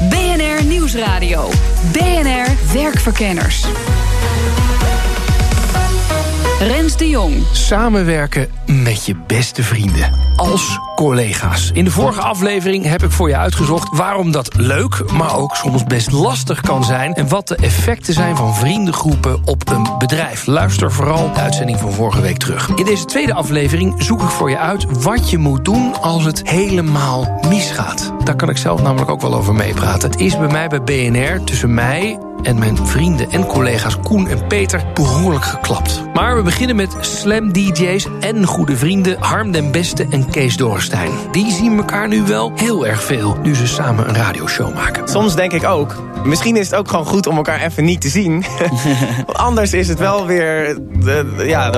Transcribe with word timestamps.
BNR 0.00 0.64
Nieuwsradio. 0.64 1.50
BNR 1.92 2.72
Werkverkenners. 2.72 3.64
Rens 6.58 6.96
de 6.96 7.08
Jong. 7.08 7.34
Samenwerken 7.52 8.48
met 8.66 9.06
je 9.06 9.16
beste 9.26 9.62
vrienden. 9.62 10.18
Als 10.36 10.78
collega's. 10.94 11.70
In 11.72 11.84
de 11.84 11.90
vorige 11.90 12.20
aflevering 12.20 12.84
heb 12.84 13.02
ik 13.02 13.10
voor 13.10 13.28
je 13.28 13.36
uitgezocht 13.36 13.96
waarom 13.96 14.32
dat 14.32 14.56
leuk, 14.56 15.12
maar 15.12 15.36
ook 15.36 15.56
soms 15.56 15.84
best 15.84 16.12
lastig 16.12 16.60
kan 16.60 16.84
zijn. 16.84 17.14
En 17.14 17.28
wat 17.28 17.48
de 17.48 17.56
effecten 17.56 18.14
zijn 18.14 18.36
van 18.36 18.54
vriendengroepen 18.54 19.40
op 19.44 19.70
een 19.70 19.88
bedrijf. 19.98 20.46
Luister 20.46 20.92
vooral 20.92 21.32
de 21.32 21.40
uitzending 21.40 21.78
van 21.78 21.92
vorige 21.92 22.20
week 22.20 22.38
terug. 22.38 22.68
In 22.68 22.84
deze 22.84 23.04
tweede 23.04 23.34
aflevering 23.34 24.02
zoek 24.02 24.22
ik 24.22 24.28
voor 24.28 24.50
je 24.50 24.58
uit 24.58 25.02
wat 25.02 25.30
je 25.30 25.38
moet 25.38 25.64
doen 25.64 26.00
als 26.00 26.24
het 26.24 26.48
helemaal 26.48 27.40
misgaat. 27.48 28.15
Daar 28.26 28.36
kan 28.36 28.48
ik 28.48 28.56
zelf 28.56 28.82
namelijk 28.82 29.10
ook 29.10 29.20
wel 29.20 29.34
over 29.34 29.54
meepraten. 29.54 30.10
Het 30.10 30.20
is 30.20 30.38
bij 30.38 30.48
mij 30.48 30.68
bij 30.68 30.82
BNR 30.82 31.44
tussen 31.44 31.74
mij 31.74 32.18
en 32.46 32.58
mijn 32.58 32.86
vrienden 32.86 33.30
en 33.30 33.46
collega's 33.46 34.00
Koen 34.00 34.28
en 34.28 34.46
Peter 34.46 34.84
behoorlijk 34.94 35.44
geklapt. 35.44 36.02
Maar 36.14 36.36
we 36.36 36.42
beginnen 36.42 36.76
met 36.76 36.96
slam 37.00 37.52
DJ's 37.52 38.06
en 38.20 38.44
goede 38.44 38.76
vrienden 38.76 39.16
Harm 39.20 39.52
den 39.52 39.70
Beste 39.70 40.06
en 40.10 40.30
Kees 40.30 40.56
Dorrestein. 40.56 41.10
Die 41.32 41.52
zien 41.52 41.76
elkaar 41.76 42.08
nu 42.08 42.22
wel 42.22 42.52
heel 42.54 42.86
erg 42.86 43.02
veel, 43.02 43.36
nu 43.42 43.54
ze 43.54 43.66
samen 43.66 44.08
een 44.08 44.14
radioshow 44.14 44.74
maken. 44.74 45.08
Soms 45.08 45.34
denk 45.34 45.52
ik 45.52 45.64
ook, 45.64 46.02
misschien 46.24 46.56
is 46.56 46.70
het 46.70 46.78
ook 46.78 46.88
gewoon 46.88 47.06
goed 47.06 47.26
om 47.26 47.36
elkaar 47.36 47.60
even 47.60 47.84
niet 47.84 48.00
te 48.00 48.08
zien. 48.08 48.44
Want 49.26 49.38
anders 49.38 49.72
is 49.72 49.88
het 49.88 49.98
wel 49.98 50.26
weer, 50.26 50.78
ja, 51.46 51.70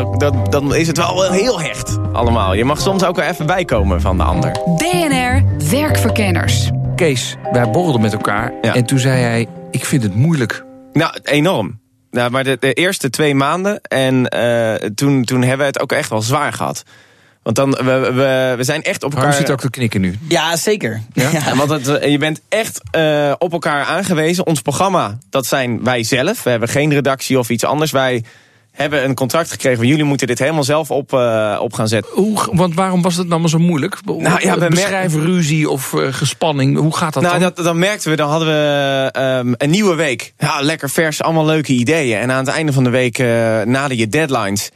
dan 0.50 0.75
is 0.75 0.86
het 0.86 0.97
wel 0.97 1.30
heel 1.30 1.60
hecht 1.60 1.97
allemaal. 2.12 2.55
Je 2.55 2.64
mag 2.64 2.80
soms 2.80 3.05
ook 3.05 3.16
wel 3.16 3.27
even 3.27 3.47
bijkomen 3.47 4.00
van 4.00 4.16
de 4.16 4.22
ander. 4.22 4.53
BNR 4.77 5.42
Werkverkenners. 5.70 6.70
Kees, 6.97 7.36
wij 7.53 7.70
borrelden 7.70 8.00
met 8.00 8.12
elkaar 8.12 8.53
en 8.60 8.84
toen 8.84 8.98
zei 8.98 9.22
hij 9.22 9.47
ik 9.70 9.84
vind 9.84 10.02
het 10.02 10.14
moeilijk. 10.14 10.64
Nou, 10.92 11.14
enorm. 11.22 11.78
Nou, 12.11 12.30
maar 12.30 12.44
de, 12.44 12.56
de 12.61 12.72
eerste 12.72 13.11
twee 13.11 13.34
maanden. 13.34 13.80
En 13.83 14.34
uh, 14.36 14.75
toen, 14.75 15.25
toen 15.25 15.41
hebben 15.41 15.58
we 15.58 15.64
het 15.64 15.80
ook 15.80 15.92
echt 15.92 16.10
wel 16.10 16.22
zwaar 16.22 16.52
gehad. 16.52 16.83
Want 17.42 17.56
dan, 17.56 17.70
we, 17.70 18.12
we, 18.14 18.55
we 18.56 18.64
zijn 18.64 18.83
echt 18.83 19.02
op 19.02 19.10
elkaar... 19.10 19.28
Waarom 19.28 19.47
zit 19.47 19.50
ook 19.50 19.60
te 19.60 19.70
knikken 19.70 20.00
nu? 20.00 20.19
Ja, 20.28 20.56
zeker. 20.56 21.02
Ja? 21.12 21.30
ja 21.30 21.56
want 21.56 21.70
het, 21.70 22.05
je 22.05 22.19
bent 22.19 22.41
echt 22.48 22.80
uh, 22.97 23.33
op 23.38 23.52
elkaar 23.52 23.84
aangewezen. 23.84 24.47
Ons 24.47 24.62
programma, 24.62 25.19
dat 25.30 25.47
zijn 25.47 25.84
wij 25.84 26.03
zelf. 26.03 26.42
We 26.42 26.50
hebben 26.50 26.69
geen 26.69 26.92
redactie 26.92 27.38
of 27.38 27.50
iets 27.50 27.64
anders. 27.64 27.91
Wij 27.91 28.25
hebben 28.78 29.04
een 29.04 29.14
contract 29.14 29.50
gekregen. 29.50 29.86
Jullie 29.86 30.04
moeten 30.04 30.26
dit 30.26 30.38
helemaal 30.38 30.64
zelf 30.64 30.90
op, 30.90 31.12
uh, 31.12 31.58
op 31.60 31.72
gaan 31.72 31.88
zetten. 31.88 32.12
Hoe, 32.14 32.48
want 32.52 32.74
waarom 32.74 33.02
was 33.02 33.16
het 33.16 33.28
nou 33.28 33.48
zo 33.48 33.58
moeilijk? 33.58 33.96
Nou, 34.04 34.40
ja, 34.40 34.54
ruzie 35.08 35.70
of 35.70 35.92
uh, 35.92 36.12
gespanning. 36.12 36.78
Hoe 36.78 36.96
gaat 36.96 37.14
dat 37.14 37.22
nou, 37.22 37.38
dan? 37.38 37.52
Dat, 37.54 37.64
dan 37.64 37.78
merkten 37.78 38.10
we, 38.10 38.16
dan 38.16 38.30
hadden 38.30 38.48
we 38.48 39.12
um, 39.44 39.54
een 39.56 39.70
nieuwe 39.70 39.94
week. 39.94 40.32
Ja, 40.38 40.60
lekker 40.60 40.90
vers, 40.90 41.22
allemaal 41.22 41.44
leuke 41.44 41.72
ideeën. 41.72 42.18
En 42.18 42.30
aan 42.30 42.44
het 42.44 42.54
einde 42.54 42.72
van 42.72 42.84
de 42.84 42.90
week 42.90 43.18
uh, 43.18 43.26
nader 43.62 43.96
je 43.96 44.08
deadlines. 44.08 44.70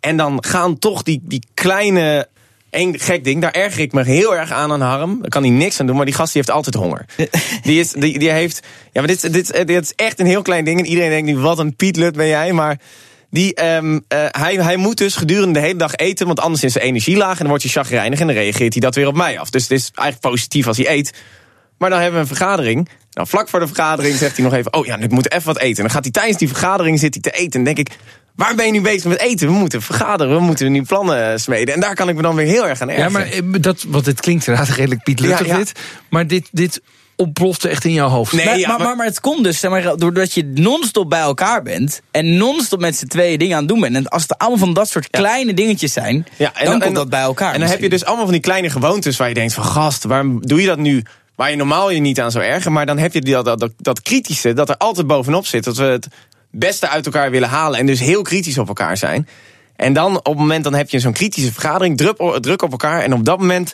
En 0.00 0.16
dan 0.16 0.44
gaan 0.44 0.78
toch 0.78 1.02
die, 1.02 1.20
die 1.22 1.42
kleine 1.54 2.28
Eén 2.70 2.98
gek 2.98 3.24
ding, 3.24 3.40
daar 3.40 3.50
erger 3.50 3.80
ik 3.80 3.92
me 3.92 4.04
heel 4.04 4.36
erg 4.36 4.50
aan 4.50 4.72
aan 4.72 4.80
Harm. 4.80 5.20
Daar 5.20 5.28
kan 5.28 5.42
hij 5.42 5.50
niks 5.50 5.80
aan 5.80 5.86
doen, 5.86 5.96
maar 5.96 6.04
die 6.04 6.14
gast 6.14 6.32
die 6.32 6.42
heeft 6.42 6.56
altijd 6.56 6.74
honger. 6.74 7.04
Die, 7.62 7.80
is, 7.80 7.92
die, 7.92 8.18
die 8.18 8.30
heeft. 8.30 8.60
Ja, 8.92 9.00
maar 9.00 9.06
dit, 9.06 9.32
dit, 9.32 9.66
dit 9.66 9.82
is 9.82 9.92
echt 9.94 10.20
een 10.20 10.26
heel 10.26 10.42
klein 10.42 10.64
ding. 10.64 10.78
En 10.78 10.86
iedereen 10.86 11.10
denkt 11.10 11.26
nu, 11.26 11.38
wat 11.38 11.58
een 11.58 11.76
Pietlut 11.76 12.16
ben 12.16 12.26
jij. 12.26 12.52
Maar 12.52 12.78
die, 13.30 13.64
um, 13.64 13.94
uh, 13.94 14.00
hij, 14.30 14.54
hij 14.54 14.76
moet 14.76 14.98
dus 14.98 15.16
gedurende 15.16 15.52
de 15.52 15.66
hele 15.66 15.78
dag 15.78 15.94
eten, 15.94 16.26
want 16.26 16.40
anders 16.40 16.64
is 16.64 16.72
zijn 16.72 16.84
energie 16.84 17.16
laag 17.16 17.32
en 17.32 17.38
dan 17.38 17.48
wordt 17.48 17.62
hij 17.62 17.72
chagrijnig 17.72 18.20
en 18.20 18.26
dan 18.26 18.36
reageert 18.36 18.72
hij 18.72 18.82
dat 18.82 18.94
weer 18.94 19.06
op 19.06 19.16
mij 19.16 19.38
af. 19.38 19.50
Dus 19.50 19.62
het 19.62 19.70
is 19.70 19.90
eigenlijk 19.94 20.32
positief 20.32 20.66
als 20.66 20.76
hij 20.76 20.90
eet. 20.90 21.12
Maar 21.78 21.90
dan 21.90 22.00
hebben 22.00 22.20
we 22.20 22.28
een 22.28 22.36
vergadering. 22.36 22.88
Nou, 23.10 23.28
vlak 23.28 23.48
voor 23.48 23.60
de 23.60 23.66
vergadering 23.66 24.16
zegt 24.16 24.36
hij 24.36 24.44
nog 24.44 24.54
even: 24.54 24.72
Oh 24.72 24.86
ja, 24.86 24.98
ik 24.98 25.10
moet 25.10 25.32
even 25.32 25.46
wat 25.46 25.58
eten. 25.58 25.76
En 25.76 25.82
dan 25.82 25.90
gaat 25.90 26.02
hij 26.02 26.12
tijdens 26.12 26.38
die 26.38 26.48
vergadering 26.48 26.98
zit 26.98 27.14
hij 27.14 27.22
te 27.22 27.38
eten. 27.38 27.58
En 27.58 27.64
denk 27.64 27.78
ik: 27.78 27.96
Waar 28.34 28.54
ben 28.54 28.66
je 28.66 28.72
nu 28.72 28.80
bezig 28.80 29.04
met 29.04 29.20
eten? 29.20 29.46
We 29.46 29.52
moeten 29.52 29.82
vergaderen, 29.82 30.36
we 30.36 30.40
moeten 30.40 30.72
nu 30.72 30.82
plannen 30.82 31.40
smeden. 31.40 31.74
En 31.74 31.80
daar 31.80 31.94
kan 31.94 32.08
ik 32.08 32.16
me 32.16 32.22
dan 32.22 32.34
weer 32.34 32.46
heel 32.46 32.68
erg 32.68 32.80
aan 32.80 32.88
ergeren. 32.90 33.12
Ja, 33.12 33.18
maar 33.18 33.54
eh, 33.54 33.60
dat, 33.60 33.84
want 33.88 34.04
dit 34.04 34.20
klinkt 34.20 34.46
inderdaad 34.46 34.74
redelijk 34.74 35.02
Piet 35.02 35.20
Luttig 35.20 35.46
ja, 35.46 35.56
dit. 35.56 35.72
Maar 36.08 36.26
dit, 36.26 36.48
dit 36.52 36.80
ontplofte 37.16 37.68
echt 37.68 37.84
in 37.84 37.92
jouw 37.92 38.08
hoofd. 38.08 38.32
Nee, 38.32 38.44
maar, 38.44 38.58
ja, 38.58 38.78
maar, 38.78 38.96
maar, 38.96 39.06
het 39.06 39.20
komt 39.20 39.44
dus, 39.44 39.60
zeg 39.60 39.70
maar, 39.70 39.96
doordat 39.96 40.32
je 40.32 40.44
non-stop 40.54 41.10
bij 41.10 41.20
elkaar 41.20 41.62
bent... 41.62 42.00
en 42.10 42.36
non-stop 42.36 42.80
met 42.80 42.96
z'n 42.96 43.06
tweeën 43.06 43.38
dingen 43.38 43.54
aan 43.54 43.62
het 43.62 43.68
doen 43.68 43.80
bent... 43.80 43.96
en 43.96 44.08
als 44.08 44.22
het 44.22 44.38
allemaal 44.38 44.58
van 44.58 44.74
dat 44.74 44.88
soort 44.88 45.10
kleine 45.10 45.54
dingetjes 45.54 45.92
zijn... 45.92 46.26
Ja, 46.36 46.54
en 46.54 46.64
dan, 46.66 46.80
komt 46.80 46.94
dat 46.94 47.08
bij 47.08 47.20
elkaar. 47.20 47.54
En 47.54 47.60
dan 47.60 47.68
heb 47.68 47.80
je 47.80 47.88
dus 47.88 48.04
allemaal 48.04 48.24
van 48.24 48.32
die 48.32 48.42
kleine 48.42 48.70
gewoontes... 48.70 49.16
waar 49.16 49.28
je 49.28 49.34
denkt 49.34 49.54
van, 49.54 49.64
gast, 49.64 50.04
waarom 50.04 50.46
doe 50.46 50.60
je 50.60 50.66
dat 50.66 50.78
nu... 50.78 51.04
waar 51.34 51.50
je 51.50 51.56
normaal 51.56 51.90
je 51.90 52.00
niet 52.00 52.20
aan 52.20 52.30
zou 52.30 52.44
ergen... 52.44 52.72
maar 52.72 52.86
dan 52.86 52.98
heb 52.98 53.12
je 53.12 53.20
dat, 53.20 53.44
dat, 53.44 53.60
dat, 53.60 53.72
dat 53.76 54.02
kritische, 54.02 54.52
dat 54.52 54.68
er 54.68 54.76
altijd 54.76 55.06
bovenop 55.06 55.46
zit... 55.46 55.64
dat 55.64 55.76
we 55.76 55.84
het 55.84 56.08
beste 56.50 56.88
uit 56.88 57.06
elkaar 57.06 57.30
willen 57.30 57.48
halen... 57.48 57.78
en 57.78 57.86
dus 57.86 58.00
heel 58.00 58.22
kritisch 58.22 58.58
op 58.58 58.68
elkaar 58.68 58.96
zijn... 58.96 59.28
En 59.76 59.92
dan 59.92 60.16
op 60.16 60.24
het 60.24 60.38
moment 60.38 60.64
dan 60.64 60.74
heb 60.74 60.90
je 60.90 60.98
zo'n 60.98 61.12
kritische 61.12 61.52
vergadering, 61.52 61.96
druk, 61.96 62.38
druk 62.40 62.62
op 62.62 62.70
elkaar. 62.70 63.02
En 63.02 63.12
op 63.12 63.24
dat 63.24 63.38
moment 63.38 63.72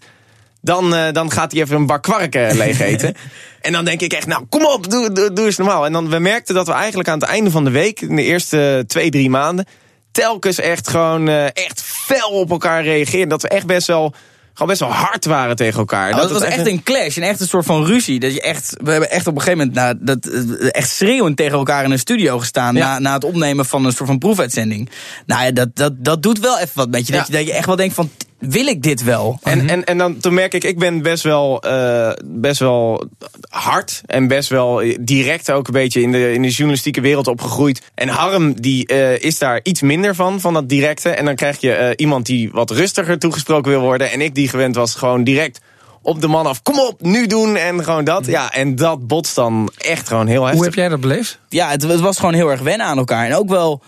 dan, 0.62 0.94
uh, 0.94 1.12
dan 1.12 1.30
gaat 1.30 1.52
hij 1.52 1.60
even 1.60 1.76
een 1.76 1.86
bak 1.86 2.02
kwarken 2.02 2.48
uh, 2.48 2.54
leeg 2.54 2.80
eten. 2.90 3.14
en 3.60 3.72
dan 3.72 3.84
denk 3.84 4.00
ik 4.00 4.12
echt, 4.12 4.26
nou 4.26 4.44
kom 4.48 4.66
op, 4.66 4.90
doe, 4.90 5.12
doe, 5.12 5.32
doe 5.32 5.44
eens 5.46 5.56
normaal. 5.56 5.86
En 5.86 5.92
dan 5.92 6.08
we 6.08 6.18
merkten 6.18 6.54
dat 6.54 6.66
we 6.66 6.72
eigenlijk 6.72 7.08
aan 7.08 7.18
het 7.18 7.28
einde 7.28 7.50
van 7.50 7.64
de 7.64 7.70
week, 7.70 8.00
in 8.00 8.16
de 8.16 8.22
eerste 8.22 8.84
twee, 8.86 9.10
drie 9.10 9.30
maanden, 9.30 9.66
telkens 10.12 10.58
echt 10.58 10.88
gewoon 10.88 11.28
uh, 11.28 11.44
echt 11.44 11.82
fel 11.82 12.30
op 12.30 12.50
elkaar 12.50 12.82
reageerden. 12.82 13.28
Dat 13.28 13.42
we 13.42 13.48
echt 13.48 13.66
best 13.66 13.86
wel 13.86 14.14
gewoon 14.52 14.68
best 14.68 14.80
wel 14.80 14.92
hard 14.92 15.24
waren 15.24 15.56
tegen 15.56 15.78
elkaar. 15.78 16.12
Oh, 16.12 16.16
dat, 16.16 16.30
was 16.30 16.42
echt 16.42 16.66
een 16.66 16.82
clash, 16.82 17.16
een 17.16 17.22
echt 17.22 17.40
een 17.40 17.48
soort 17.48 17.64
van 17.64 17.84
ruzie. 17.84 18.20
Dat 18.20 18.34
je 18.34 18.40
echt, 18.40 18.76
we 18.82 18.90
hebben 18.90 19.10
echt 19.10 19.26
op 19.26 19.34
een 19.34 19.40
gegeven 19.40 19.58
moment 19.58 19.76
nou, 19.76 19.96
dat, 20.00 20.26
echt 20.70 20.90
schreeuwend 20.90 21.36
tegen 21.36 21.58
elkaar 21.58 21.84
in 21.84 21.90
een 21.90 21.98
studio 21.98 22.38
gestaan. 22.38 22.74
Ja. 22.74 22.92
Na, 22.92 22.98
na 22.98 23.14
het 23.14 23.24
opnemen 23.24 23.66
van 23.66 23.84
een 23.84 23.92
soort 23.92 24.08
van 24.08 24.18
proefuitzending. 24.18 24.90
Nou 25.26 25.44
ja, 25.44 25.50
dat, 25.50 25.76
dat, 25.76 25.92
dat 25.96 26.22
doet 26.22 26.38
wel 26.38 26.58
even 26.58 26.72
wat 26.74 26.90
met 26.90 27.06
je. 27.06 27.12
Dat, 27.12 27.26
je. 27.26 27.32
dat 27.32 27.46
je 27.46 27.52
echt 27.52 27.66
wel 27.66 27.76
denkt 27.76 27.94
van, 27.94 28.10
wil 28.48 28.66
ik 28.66 28.82
dit 28.82 29.03
wel? 29.03 29.38
En, 29.42 29.58
mhm. 29.58 29.69
en, 29.69 29.84
en 29.84 29.98
dan 29.98 30.19
toen 30.19 30.34
merk 30.34 30.54
ik, 30.54 30.64
ik 30.64 30.78
ben 30.78 31.03
best 31.03 31.22
wel, 31.22 31.66
uh, 31.66 32.12
best 32.25 32.60
wel 32.60 33.04
hard 33.48 34.03
en 34.06 34.28
best 34.28 34.48
wel 34.48 34.82
direct 35.00 35.50
ook 35.50 35.66
een 35.66 35.72
beetje 35.72 36.00
in 36.00 36.12
de, 36.12 36.32
in 36.32 36.42
de 36.42 36.48
journalistieke 36.48 37.00
wereld 37.00 37.26
opgegroeid. 37.26 37.82
En 37.94 38.08
Harm 38.08 38.60
die 38.60 38.92
uh, 38.92 39.19
is 39.19 39.38
daar 39.38 39.60
iets 39.62 39.80
minder 39.80 40.14
van, 40.14 40.41
van 40.41 40.54
dat 40.54 40.69
directe. 40.69 41.10
En 41.10 41.25
dan 41.25 41.34
krijg 41.34 41.60
je 41.60 41.78
uh, 41.78 41.88
iemand 41.97 42.26
die 42.26 42.50
wat 42.53 42.70
rustiger 42.70 43.19
toegesproken 43.19 43.70
wil 43.70 43.80
worden. 43.80 44.10
En 44.10 44.20
ik 44.20 44.34
die 44.34 44.48
gewend 44.48 44.74
was 44.74 44.94
gewoon 44.94 45.24
direct 45.24 45.60
op 46.03 46.20
de 46.20 46.28
man 46.28 46.47
af. 46.47 46.62
Kom 46.62 46.80
op, 46.80 47.00
nu 47.00 47.26
doen 47.26 47.56
en 47.56 47.84
gewoon 47.84 48.04
dat. 48.04 48.26
Ja, 48.26 48.53
en 48.53 48.76
dat 48.76 49.06
botst 49.06 49.34
dan 49.34 49.72
echt 49.78 50.09
gewoon 50.09 50.26
heel 50.26 50.42
heftig. 50.42 50.56
Hoe 50.56 50.64
heb 50.66 50.74
jij 50.74 50.88
dat 50.88 51.00
beleefd? 51.00 51.38
Ja, 51.48 51.70
het, 51.70 51.82
het 51.82 52.00
was 52.00 52.19
gewoon 52.19 52.34
heel 52.34 52.50
erg 52.50 52.60
wennen 52.60 52.86
aan 52.86 52.98
elkaar. 52.98 53.26
En 53.26 53.34
ook 53.34 53.48
wel, 53.48 53.82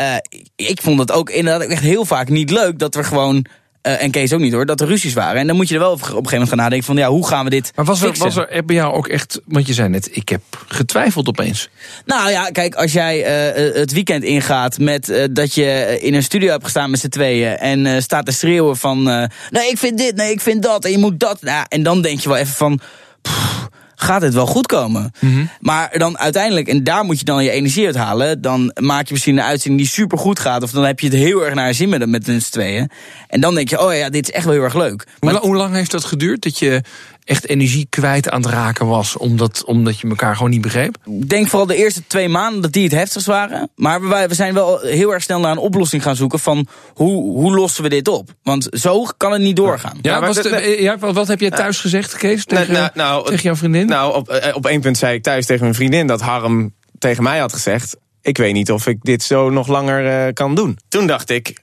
uh, 0.00 0.14
ik 0.56 0.82
vond 0.82 0.98
het 0.98 1.12
ook 1.12 1.30
inderdaad 1.30 1.68
echt 1.68 1.82
heel 1.82 2.04
vaak 2.04 2.28
niet 2.28 2.50
leuk 2.50 2.78
dat 2.78 2.94
we 2.94 3.04
gewoon 3.04 3.46
uh, 3.82 4.02
en 4.02 4.10
Kees 4.10 4.32
ook 4.32 4.40
niet 4.40 4.52
hoor, 4.52 4.66
dat 4.66 4.80
er 4.80 4.86
ruzies 4.86 5.12
waren. 5.12 5.40
En 5.40 5.46
dan 5.46 5.56
moet 5.56 5.68
je 5.68 5.74
er 5.74 5.80
wel 5.80 5.92
op 5.92 5.98
een 5.98 6.06
gegeven 6.06 6.30
moment 6.30 6.48
gaan 6.48 6.58
nadenken 6.58 6.86
van 6.86 6.96
ja, 6.96 7.08
hoe 7.08 7.26
gaan 7.26 7.44
we 7.44 7.50
dit 7.50 7.72
Maar 7.74 7.84
was 7.84 8.02
er, 8.02 8.14
was 8.18 8.36
er 8.36 8.64
bij 8.64 8.76
jou 8.76 8.94
ook 8.94 9.08
echt, 9.08 9.40
want 9.44 9.66
je 9.66 9.72
zei 9.72 9.88
net, 9.88 10.08
ik 10.12 10.28
heb 10.28 10.42
getwijfeld 10.68 11.28
opeens. 11.28 11.68
Nou 12.04 12.30
ja, 12.30 12.50
kijk, 12.50 12.74
als 12.74 12.92
jij 12.92 13.18
uh, 13.18 13.74
het 13.74 13.92
weekend 13.92 14.24
ingaat 14.24 14.78
met 14.78 15.08
uh, 15.08 15.24
dat 15.30 15.54
je 15.54 15.98
in 16.00 16.14
een 16.14 16.22
studio 16.22 16.50
hebt 16.50 16.64
gestaan 16.64 16.90
met 16.90 17.00
z'n 17.00 17.08
tweeën 17.08 17.56
en 17.56 18.02
staat 18.02 18.26
te 18.26 18.32
schreeuwen 18.32 18.76
van 18.76 19.02
nee, 19.50 19.70
ik 19.70 19.78
vind 19.78 19.98
dit, 19.98 20.16
nee, 20.16 20.32
ik 20.32 20.40
vind 20.40 20.62
dat 20.62 20.84
en 20.84 20.90
je 20.90 20.98
moet 20.98 21.20
dat. 21.20 21.42
Nou, 21.42 21.66
en 21.68 21.82
dan 21.82 22.02
denk 22.02 22.20
je 22.20 22.28
wel 22.28 22.38
even 22.38 22.54
van... 22.54 22.80
Pff, 23.22 23.59
gaat 24.00 24.22
het 24.22 24.34
wel 24.34 24.46
goed 24.46 24.66
komen. 24.66 25.12
Mm 25.18 25.32
-hmm. 25.32 25.50
Maar 25.60 25.98
dan 25.98 26.18
uiteindelijk, 26.18 26.68
en 26.68 26.84
daar 26.84 27.04
moet 27.04 27.18
je 27.18 27.24
dan 27.24 27.44
je 27.44 27.50
energie 27.50 27.86
uit 27.86 27.96
halen... 27.96 28.40
dan 28.40 28.72
maak 28.80 29.06
je 29.06 29.12
misschien 29.12 29.36
een 29.36 29.44
uitzending 29.44 29.82
die 29.82 29.90
super 29.90 30.18
goed 30.18 30.38
gaat... 30.38 30.62
of 30.62 30.70
dan 30.70 30.84
heb 30.84 31.00
je 31.00 31.06
het 31.06 31.16
heel 31.16 31.44
erg 31.44 31.54
naar 31.54 31.66
je 31.66 31.72
zin 31.72 31.88
met, 31.88 32.06
met 32.06 32.24
z'n 32.24 32.50
tweeën. 32.50 32.90
En 33.28 33.40
dan 33.40 33.54
denk 33.54 33.68
je, 33.68 33.80
oh 33.80 33.94
ja, 33.94 34.10
dit 34.10 34.28
is 34.28 34.34
echt 34.34 34.44
wel 34.44 34.54
heel 34.54 34.62
erg 34.62 34.74
leuk. 34.74 35.06
Maar 35.20 35.32
hoe, 35.32 35.42
hoe 35.42 35.56
lang 35.56 35.74
heeft 35.74 35.90
dat 35.90 36.04
geduurd? 36.04 36.42
Dat 36.42 36.58
je 36.58 36.82
echt 37.30 37.48
energie 37.48 37.86
kwijt 37.90 38.30
aan 38.30 38.42
het 38.42 38.50
raken 38.50 38.86
was, 38.86 39.16
omdat, 39.16 39.64
omdat 39.64 40.00
je 40.00 40.08
elkaar 40.08 40.36
gewoon 40.36 40.50
niet 40.50 40.60
begreep? 40.60 40.96
Ik 41.04 41.28
denk 41.28 41.48
vooral 41.48 41.66
de 41.66 41.76
eerste 41.76 42.06
twee 42.06 42.28
maanden 42.28 42.62
dat 42.62 42.72
die 42.72 42.82
het 42.84 42.92
heftigst 42.92 43.26
waren. 43.26 43.70
Maar 43.76 44.00
we, 44.08 44.24
we 44.28 44.34
zijn 44.34 44.54
wel 44.54 44.78
heel 44.80 45.12
erg 45.12 45.22
snel 45.22 45.40
naar 45.40 45.50
een 45.50 45.58
oplossing 45.58 46.02
gaan 46.02 46.16
zoeken 46.16 46.38
van 46.38 46.66
hoe, 46.94 47.22
hoe 47.22 47.54
lossen 47.54 47.82
we 47.82 47.88
dit 47.88 48.08
op? 48.08 48.30
Want 48.42 48.68
zo 48.70 49.04
kan 49.16 49.32
het 49.32 49.40
niet 49.42 49.56
doorgaan. 49.56 49.98
Ja, 50.02 50.20
was 50.20 50.36
de- 50.36 50.48
eh, 50.48 50.80
ja, 50.80 50.98
wat 50.98 51.14
wat 51.14 51.28
heb 51.28 51.40
je 51.40 51.50
thuis 51.50 51.80
gezegd, 51.80 52.16
Kees? 52.16 52.44
Tegen, 52.44 52.72
Nou, 52.72 52.90
nou, 52.94 53.26
tegen 53.26 53.42
jouw 53.42 53.56
vriendin? 53.56 53.86
Nou, 53.86 54.14
op, 54.14 54.28
eh, 54.28 54.56
op 54.56 54.66
één 54.66 54.80
punt 54.80 54.98
zei 54.98 55.14
ik 55.14 55.22
thuis 55.22 55.46
tegen 55.46 55.62
mijn 55.62 55.74
vriendin 55.74 56.06
dat 56.06 56.20
Harm 56.20 56.74
tegen 56.98 57.22
mij 57.22 57.38
had 57.38 57.52
gezegd: 57.52 57.96
Ik 58.22 58.36
weet 58.36 58.52
niet 58.52 58.70
of 58.72 58.86
ik 58.86 58.98
dit 59.02 59.22
zo 59.22 59.50
nog 59.50 59.66
langer 59.66 60.26
eh, 60.26 60.32
kan 60.32 60.54
doen. 60.54 60.78
Toen 60.88 61.06
dacht 61.06 61.30
ik: 61.30 61.62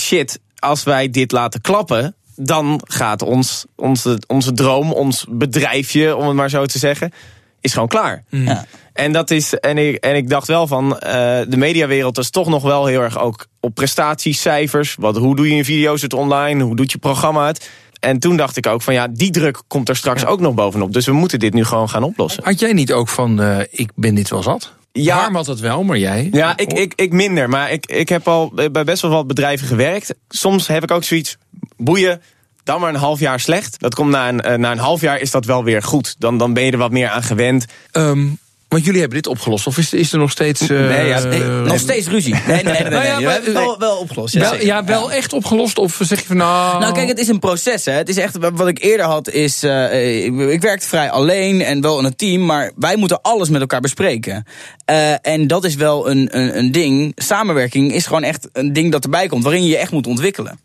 Shit, 0.00 0.38
als 0.58 0.82
wij 0.82 1.10
dit 1.10 1.32
laten 1.32 1.60
klappen, 1.60 2.16
dan 2.40 2.80
gaat 2.84 3.22
ons, 3.22 3.64
onze, 3.76 4.18
onze 4.26 4.52
droom, 4.52 4.92
ons 4.92 5.26
bedrijfje, 5.28 6.16
om 6.16 6.26
het 6.26 6.36
maar 6.36 6.50
zo 6.50 6.66
te 6.66 6.78
zeggen, 6.78 7.12
is 7.60 7.72
gewoon 7.72 7.88
klaar. 7.88 8.24
Ja. 8.28 8.64
En, 8.92 9.12
dat 9.12 9.30
is, 9.30 9.54
en, 9.54 9.78
ik, 9.78 9.96
en 9.96 10.16
ik 10.16 10.28
dacht 10.28 10.46
wel 10.46 10.66
van, 10.66 10.98
eh, 10.98 11.12
de 11.48 11.56
mediawereld 11.56 12.18
is 12.18 12.30
toch 12.30 12.48
nog 12.48 12.62
wel 12.62 12.86
heel 12.86 13.00
erg 13.00 13.18
ook 13.18 13.46
op 13.60 13.74
prestatiecijfers. 13.74 14.94
Wat, 14.98 15.16
hoe 15.16 15.36
doe 15.36 15.48
je 15.48 15.56
je 15.56 15.64
video's 15.64 16.02
het 16.02 16.14
online? 16.14 16.62
Hoe 16.62 16.76
doet 16.76 16.92
je 16.92 16.98
programma 16.98 17.46
het? 17.46 17.70
En 18.00 18.18
toen 18.18 18.36
dacht 18.36 18.56
ik 18.56 18.66
ook 18.66 18.82
van 18.82 18.94
ja, 18.94 19.08
die 19.08 19.30
druk 19.30 19.62
komt 19.66 19.88
er 19.88 19.96
straks 19.96 20.24
ook 20.24 20.40
nog 20.40 20.54
bovenop. 20.54 20.92
Dus 20.92 21.06
we 21.06 21.12
moeten 21.12 21.38
dit 21.38 21.54
nu 21.54 21.64
gewoon 21.64 21.88
gaan 21.88 22.02
oplossen. 22.02 22.44
Had 22.44 22.60
jij 22.60 22.72
niet 22.72 22.92
ook 22.92 23.08
van, 23.08 23.40
eh, 23.40 23.58
ik 23.70 23.90
ben 23.94 24.14
dit 24.14 24.30
wel 24.30 24.42
zat? 24.42 24.76
Ja. 24.92 25.16
Harm 25.16 25.34
had 25.34 25.46
het 25.46 25.60
wel, 25.60 25.82
maar 25.82 25.98
jij? 25.98 26.28
Ja, 26.32 26.56
ik, 26.56 26.72
ik, 26.72 26.92
ik 26.96 27.12
minder. 27.12 27.48
Maar 27.48 27.72
ik, 27.72 27.86
ik 27.86 28.08
heb 28.08 28.28
al 28.28 28.52
bij 28.72 28.84
best 28.84 29.02
wel 29.02 29.10
wat 29.10 29.26
bedrijven 29.26 29.66
gewerkt. 29.66 30.14
Soms 30.28 30.66
heb 30.66 30.82
ik 30.82 30.90
ook 30.90 31.04
zoiets, 31.04 31.36
boeien, 31.78 32.22
dan 32.64 32.80
maar 32.80 32.88
een 32.88 33.00
half 33.00 33.20
jaar 33.20 33.40
slecht. 33.40 33.80
Dat 33.80 33.94
komt 33.94 34.10
na 34.10 34.28
een, 34.28 34.40
eh, 34.40 34.56
na 34.58 34.72
een 34.72 34.78
half 34.78 35.00
jaar 35.00 35.20
is 35.20 35.30
dat 35.30 35.44
wel 35.44 35.64
weer 35.64 35.82
goed. 35.82 36.14
Dan, 36.18 36.38
dan 36.38 36.52
ben 36.52 36.64
je 36.64 36.70
er 36.72 36.78
wat 36.78 36.90
meer 36.90 37.08
aan 37.08 37.22
gewend. 37.22 37.64
Ehm, 37.90 38.26
want 38.68 38.84
jullie 38.84 39.00
hebben 39.00 39.18
dit 39.22 39.26
opgelost, 39.30 39.66
of 39.66 39.78
is, 39.78 39.92
is 39.92 40.12
er 40.12 40.18
nog 40.18 40.30
steeds... 40.30 40.60
eh, 40.60 40.68
Nee, 40.68 41.06
ja, 41.08 41.20
Nee, 41.24 41.42
eh, 41.42 41.60
nog 41.62 41.78
steeds 41.78 42.06
ruzie. 42.08 42.34
Nee, 42.34 42.42
nee, 42.46 42.62
nee. 42.62 42.72
nee, 42.72 42.82
nee. 42.82 42.90
Nou 42.90 43.04
ja, 43.04 43.16
we 43.16 43.22
maar- 43.22 43.32
hebben 43.32 43.54
het 43.54 43.64
wel, 43.64 43.78
wel 43.78 43.96
opgelost. 43.96 44.34
Ja, 44.34 44.40
wel, 44.40 44.60
ja, 44.64 44.84
wel 44.84 45.12
echt 45.12 45.32
opgelost? 45.32 45.78
Of 45.78 45.98
zeg 46.02 46.20
je 46.20 46.26
van 46.26 46.36
nou... 46.36 46.78
Nou, 46.80 46.92
kijk, 46.94 47.08
het 47.08 47.18
is 47.18 47.28
een 47.28 47.38
proces. 47.38 47.84
Hè. 47.84 47.92
Het 47.92 48.08
is 48.08 48.16
echt 48.16 48.36
wat 48.52 48.68
ik 48.68 48.82
eerder 48.82 49.06
had. 49.06 49.30
Is, 49.30 49.62
eh, 49.62 50.24
ik, 50.24 50.38
ik 50.38 50.60
werkte 50.60 50.86
vrij 50.86 51.10
alleen 51.10 51.62
en 51.62 51.80
wel 51.80 51.98
in 51.98 52.04
een 52.04 52.16
team, 52.16 52.46
maar 52.46 52.72
wij 52.76 52.96
moeten 52.96 53.22
alles 53.22 53.48
met 53.48 53.60
elkaar 53.60 53.80
bespreken. 53.80 54.44
Eh, 54.84 55.12
en 55.26 55.46
dat 55.46 55.64
is 55.64 55.74
wel 55.74 56.10
een, 56.10 56.28
een, 56.38 56.58
een 56.58 56.72
ding. 56.72 57.12
Samenwerking 57.16 57.92
is 57.94 58.06
gewoon 58.06 58.22
echt 58.22 58.48
een 58.52 58.72
ding 58.72 58.92
dat 58.92 59.04
erbij 59.04 59.26
komt, 59.26 59.42
waarin 59.42 59.62
je 59.62 59.68
je 59.68 59.76
echt 59.78 59.92
moet 59.92 60.06
ontwikkelen. 60.06 60.58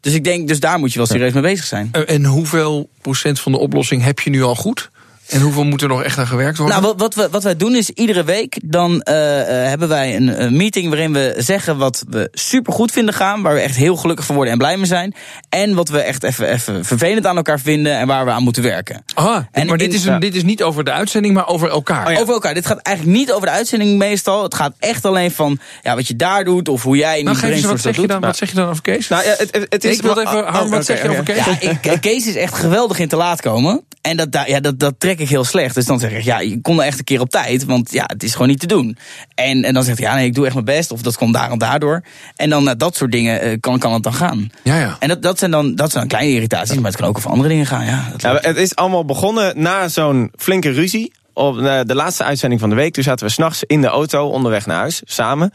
Dus 0.00 0.14
ik 0.14 0.24
denk, 0.24 0.48
dus 0.48 0.60
daar 0.60 0.78
moet 0.78 0.92
je 0.92 0.98
wel 0.98 1.06
serieus 1.06 1.32
mee 1.32 1.42
bezig 1.42 1.64
zijn. 1.64 1.92
En 1.92 2.24
hoeveel 2.24 2.90
procent 3.00 3.40
van 3.40 3.52
de 3.52 3.58
oplossing 3.58 4.02
heb 4.02 4.20
je 4.20 4.30
nu 4.30 4.42
al 4.42 4.54
goed? 4.54 4.90
En 5.28 5.40
hoeveel 5.40 5.64
moet 5.64 5.82
er 5.82 5.88
nog 5.88 6.02
echt 6.02 6.18
aan 6.18 6.26
gewerkt 6.26 6.58
worden? 6.58 6.80
Nou, 6.80 6.86
wat, 6.88 7.00
wat, 7.00 7.14
we, 7.14 7.28
wat 7.30 7.42
wij 7.42 7.56
doen 7.56 7.74
is 7.74 7.90
iedere 7.90 8.24
week 8.24 8.58
dan 8.64 9.02
eh, 9.02 9.40
eh, 9.62 9.68
hebben 9.68 9.88
wij 9.88 10.16
een, 10.16 10.42
een 10.42 10.56
meeting 10.56 10.88
waarin 10.88 11.12
we 11.12 11.34
zeggen 11.38 11.76
wat 11.78 12.04
we 12.08 12.28
super 12.32 12.72
goed 12.72 12.92
vinden 12.92 13.14
gaan, 13.14 13.42
waar 13.42 13.54
we 13.54 13.60
echt 13.60 13.76
heel 13.76 13.96
gelukkig 13.96 14.24
van 14.26 14.34
worden 14.34 14.52
en 14.52 14.58
blij 14.58 14.76
mee 14.76 14.86
zijn, 14.86 15.14
en 15.48 15.74
wat 15.74 15.88
we 15.88 15.98
echt 16.00 16.22
even, 16.22 16.48
even 16.52 16.84
vervelend 16.84 17.26
aan 17.26 17.36
elkaar 17.36 17.60
vinden 17.60 17.96
en 17.98 18.06
waar 18.06 18.24
we 18.24 18.30
aan 18.30 18.42
moeten 18.42 18.62
werken. 18.62 19.04
ah, 19.14 19.36
en 19.52 19.66
maar 19.66 19.78
dit 19.78 19.88
in- 19.88 19.94
is, 19.94 20.04
een, 20.04 20.20
dit 20.20 20.34
is 20.34 20.42
niet 20.42 20.62
over 20.62 20.84
de 20.84 20.90
uitzending, 20.92 21.34
maar 21.34 21.46
over 21.48 21.70
elkaar. 21.70 22.20
Over 22.20 22.34
elkaar. 22.34 22.54
Dit 22.54 22.66
gaat 22.66 22.78
eigenlijk 22.78 23.16
niet 23.18 23.32
over 23.32 23.46
de 23.46 23.52
uitzending 23.52 23.98
meestal. 23.98 24.42
Het 24.42 24.54
gaat 24.54 24.72
echt 24.78 25.04
alleen 25.04 25.30
van 25.30 25.58
ja, 25.82 25.94
wat 25.94 26.08
je 26.08 26.16
daar 26.16 26.44
doet 26.44 26.68
of 26.68 26.82
hoe 26.82 26.96
jij 26.96 27.18
in 27.18 27.24
nou, 27.24 27.36
die 27.36 27.46
geef 27.46 27.56
eens, 27.56 27.64
wat 27.66 27.80
zeg, 27.80 27.96
je 27.96 28.06
dan, 28.06 28.20
wat 28.20 28.36
zeg 28.36 28.48
je 28.48 28.54
dan 28.54 28.68
over 28.68 28.82
Kees? 28.82 29.08
Nou, 29.08 29.24
ja, 29.24 29.30
het, 29.30 29.48
het, 29.50 29.66
het 29.68 29.84
is 29.84 29.96
ik 29.96 30.02
wil 30.02 30.18
even, 30.18 30.46
Oh, 30.48 30.68
wat 30.70 30.84
zeg 30.84 31.02
je 31.02 31.08
over. 31.08 31.24
Kees? 31.24 31.36
Ja, 31.44 31.56
ik, 31.60 32.00
Kees 32.00 32.26
is 32.26 32.34
echt 32.34 32.54
geweldig 32.54 32.98
in 32.98 33.08
te 33.08 33.16
laat 33.16 33.40
komen. 33.40 33.82
En 34.00 34.16
dat, 34.16 34.32
da- 34.32 34.46
ja, 34.46 34.60
dat, 34.60 34.78
dat 34.78 34.94
trek 34.98 35.17
ik 35.18 35.28
heel 35.28 35.44
slecht. 35.44 35.74
Dus 35.74 35.86
dan 35.86 35.98
zeg 35.98 36.12
ik, 36.12 36.22
ja, 36.22 36.40
je 36.40 36.60
komt 36.60 36.78
er 36.78 36.84
echt 36.84 36.98
een 36.98 37.04
keer 37.04 37.20
op 37.20 37.30
tijd. 37.30 37.64
Want 37.64 37.92
ja, 37.92 38.04
het 38.06 38.22
is 38.22 38.32
gewoon 38.32 38.48
niet 38.48 38.60
te 38.60 38.66
doen. 38.66 38.98
En, 39.34 39.64
en 39.64 39.74
dan 39.74 39.84
zegt 39.84 39.98
hij, 39.98 40.08
ja, 40.08 40.14
nee, 40.14 40.26
ik 40.26 40.34
doe 40.34 40.44
echt 40.44 40.54
mijn 40.54 40.66
best. 40.66 40.90
Of 40.90 41.02
dat 41.02 41.16
komt 41.16 41.34
daar 41.34 41.50
en 41.50 41.58
daardoor. 41.58 42.02
En 42.36 42.50
dan 42.50 42.64
nou, 42.64 42.76
dat 42.76 42.96
soort 42.96 43.12
dingen 43.12 43.40
eh, 43.40 43.56
kan, 43.60 43.78
kan 43.78 43.92
het 43.92 44.02
dan 44.02 44.14
gaan. 44.14 44.50
Ja, 44.62 44.78
ja. 44.78 44.96
En 44.98 45.08
dat, 45.08 45.22
dat, 45.22 45.38
zijn 45.38 45.50
dan, 45.50 45.74
dat 45.74 45.90
zijn 45.90 46.08
dan 46.08 46.18
kleine 46.18 46.34
irritaties. 46.34 46.76
Maar 46.76 46.90
het 46.90 47.00
kan 47.00 47.08
ook 47.08 47.16
over 47.16 47.30
andere 47.30 47.48
dingen 47.48 47.66
gaan. 47.66 47.84
Ja, 47.84 48.12
Ja, 48.16 48.38
het 48.40 48.56
is 48.56 48.76
allemaal 48.76 49.04
begonnen 49.04 49.62
na 49.62 49.88
zo'n 49.88 50.32
flinke 50.36 50.70
ruzie. 50.70 51.12
Op 51.32 51.58
eh, 51.58 51.80
de 51.84 51.94
laatste 51.94 52.24
uitzending 52.24 52.60
van 52.60 52.70
de 52.70 52.76
week. 52.76 52.92
Toen 52.92 53.02
zaten 53.02 53.26
we 53.26 53.32
s'nachts 53.32 53.64
in 53.64 53.80
de 53.80 53.86
auto 53.86 54.28
onderweg 54.28 54.66
naar 54.66 54.78
huis, 54.78 55.02
samen. 55.04 55.52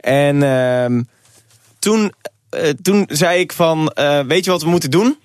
En 0.00 0.42
ehm, 0.42 1.02
toen, 1.78 2.12
eh, 2.50 2.70
toen 2.82 3.04
zei 3.10 3.40
ik 3.40 3.52
van, 3.52 3.88
eh, 3.88 4.20
weet 4.20 4.44
je 4.44 4.50
wat 4.50 4.62
we 4.62 4.68
moeten 4.68 4.90
doen? 4.90 5.18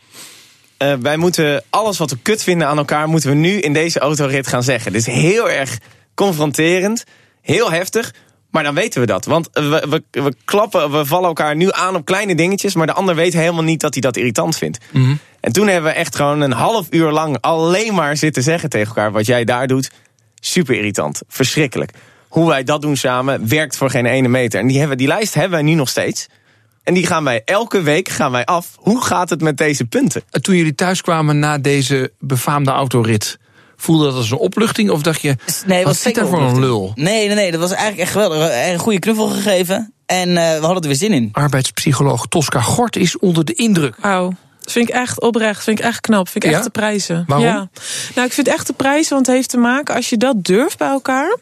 Eh, 0.77 0.93
wij 1.01 1.17
moeten 1.17 1.63
alles 1.69 1.97
wat 1.97 2.09
we 2.09 2.17
kut 2.21 2.43
vinden 2.43 2.67
aan 2.67 2.77
elkaar... 2.77 3.07
moeten 3.07 3.29
we 3.29 3.35
nu 3.35 3.59
in 3.59 3.73
deze 3.73 3.99
autorit 3.99 4.47
gaan 4.47 4.63
zeggen. 4.63 4.91
Dit 4.91 5.07
is 5.07 5.13
heel 5.13 5.49
erg 5.49 5.77
confronterend, 6.13 7.03
heel 7.41 7.71
heftig... 7.71 8.13
Maar 8.53 8.63
dan 8.63 8.75
weten 8.75 9.01
we 9.01 9.07
dat. 9.07 9.25
Want 9.25 9.49
we, 9.51 9.85
we, 9.89 10.21
we 10.21 10.35
klappen, 10.45 10.91
we 10.91 11.05
vallen 11.05 11.27
elkaar 11.27 11.55
nu 11.55 11.71
aan 11.71 11.95
op 11.95 12.05
kleine 12.05 12.35
dingetjes... 12.35 12.75
maar 12.75 12.87
de 12.87 12.93
ander 12.93 13.15
weet 13.15 13.33
helemaal 13.33 13.63
niet 13.63 13.79
dat 13.79 13.93
hij 13.93 14.01
dat 14.01 14.17
irritant 14.17 14.57
vindt. 14.57 14.77
En 15.39 15.51
toen 15.51 15.67
hebben 15.67 15.91
we 15.91 15.97
echt 15.97 16.15
gewoon 16.15 16.41
een 16.41 16.51
half 16.51 16.87
uur 16.89 17.11
lang 17.11 17.37
alleen 17.41 17.93
maar 17.93 18.17
zitten 18.17 18.43
zeggen 18.43 18.69
tegen 18.69 18.87
elkaar... 18.87 19.11
wat 19.11 19.25
jij 19.25 19.43
daar 19.43 19.67
doet, 19.67 19.91
super 20.39 20.75
irritant, 20.75 21.21
verschrikkelijk. 21.27 21.91
Hoe 22.27 22.47
wij 22.47 22.63
dat 22.63 22.81
doen 22.81 22.97
samen, 22.97 23.49
werkt 23.49 23.77
voor 23.77 23.89
geen 23.89 24.05
ene 24.05 24.27
meter. 24.27 24.59
En 24.59 24.67
die, 24.67 24.79
hebben, 24.79 24.97
die 24.97 25.07
lijst 25.07 25.33
hebben 25.33 25.51
wij 25.51 25.61
nu 25.61 25.73
nog 25.73 25.89
steeds. 25.89 26.27
En 26.83 26.93
die 26.93 27.05
gaan 27.05 27.23
wij 27.23 27.41
elke 27.45 27.81
week 27.81 28.09
gaan 28.09 28.31
wij 28.31 28.45
af. 28.45 28.67
Hoe 28.75 29.03
gaat 29.03 29.29
het 29.29 29.41
met 29.41 29.57
deze 29.57 29.85
punten? 29.85 30.23
Toen 30.41 30.55
jullie 30.55 30.75
thuis 30.75 31.01
kwamen 31.01 31.39
na 31.39 31.57
deze 31.57 32.11
befaamde 32.19 32.71
autorit... 32.71 33.37
voelde 33.75 34.05
dat 34.05 34.13
als 34.15 34.31
een 34.31 34.37
opluchting? 34.37 34.89
Of 34.89 35.01
dacht 35.01 35.21
je, 35.21 35.35
Nee, 35.65 35.77
het 35.77 35.87
wat 35.87 35.95
zit 35.95 36.15
daar 36.15 36.25
zeker 36.25 36.39
voor 36.39 36.49
een 36.49 36.59
lul? 36.59 36.91
Nee, 36.95 37.27
nee, 37.27 37.35
nee, 37.35 37.51
dat 37.51 37.59
was 37.59 37.71
eigenlijk 37.71 38.01
echt 38.01 38.11
geweldig. 38.11 38.49
Een 38.71 38.79
goede 38.79 38.99
knuffel 38.99 39.27
gegeven. 39.27 39.93
En 40.05 40.29
eh, 40.37 40.59
we 40.59 40.65
hadden 40.65 40.81
er 40.81 40.87
weer 40.87 40.97
zin 40.97 41.13
in. 41.13 41.29
Arbeidspsycholoog 41.31 42.25
Tosca 42.27 42.61
Gort 42.61 42.95
is 42.95 43.17
onder 43.19 43.45
de 43.45 43.53
indruk. 43.53 43.95
Wauw. 43.99 44.33
Dat 44.61 44.71
vind 44.71 44.89
ik 44.89 44.95
echt 44.95 45.21
oprecht. 45.21 45.63
Vind 45.63 45.79
ik 45.79 45.85
echt 45.85 45.99
knap. 46.01 46.29
Vind 46.29 46.43
ik 46.43 46.49
Ja? 46.49 46.55
echt 46.55 46.65
te 46.65 46.71
prijzen. 46.71 47.23
Waarom? 47.27 47.47
Ja. 47.47 47.69
Nou, 48.15 48.27
ik 48.27 48.33
vind 48.33 48.47
echt 48.47 48.65
te 48.65 48.73
prijzen, 48.73 49.13
want 49.13 49.25
het 49.27 49.35
heeft 49.35 49.49
te 49.49 49.57
maken... 49.57 49.95
als 49.95 50.09
je 50.09 50.17
dat 50.17 50.43
durft 50.43 50.77
bij 50.77 50.87
elkaar... 50.87 51.37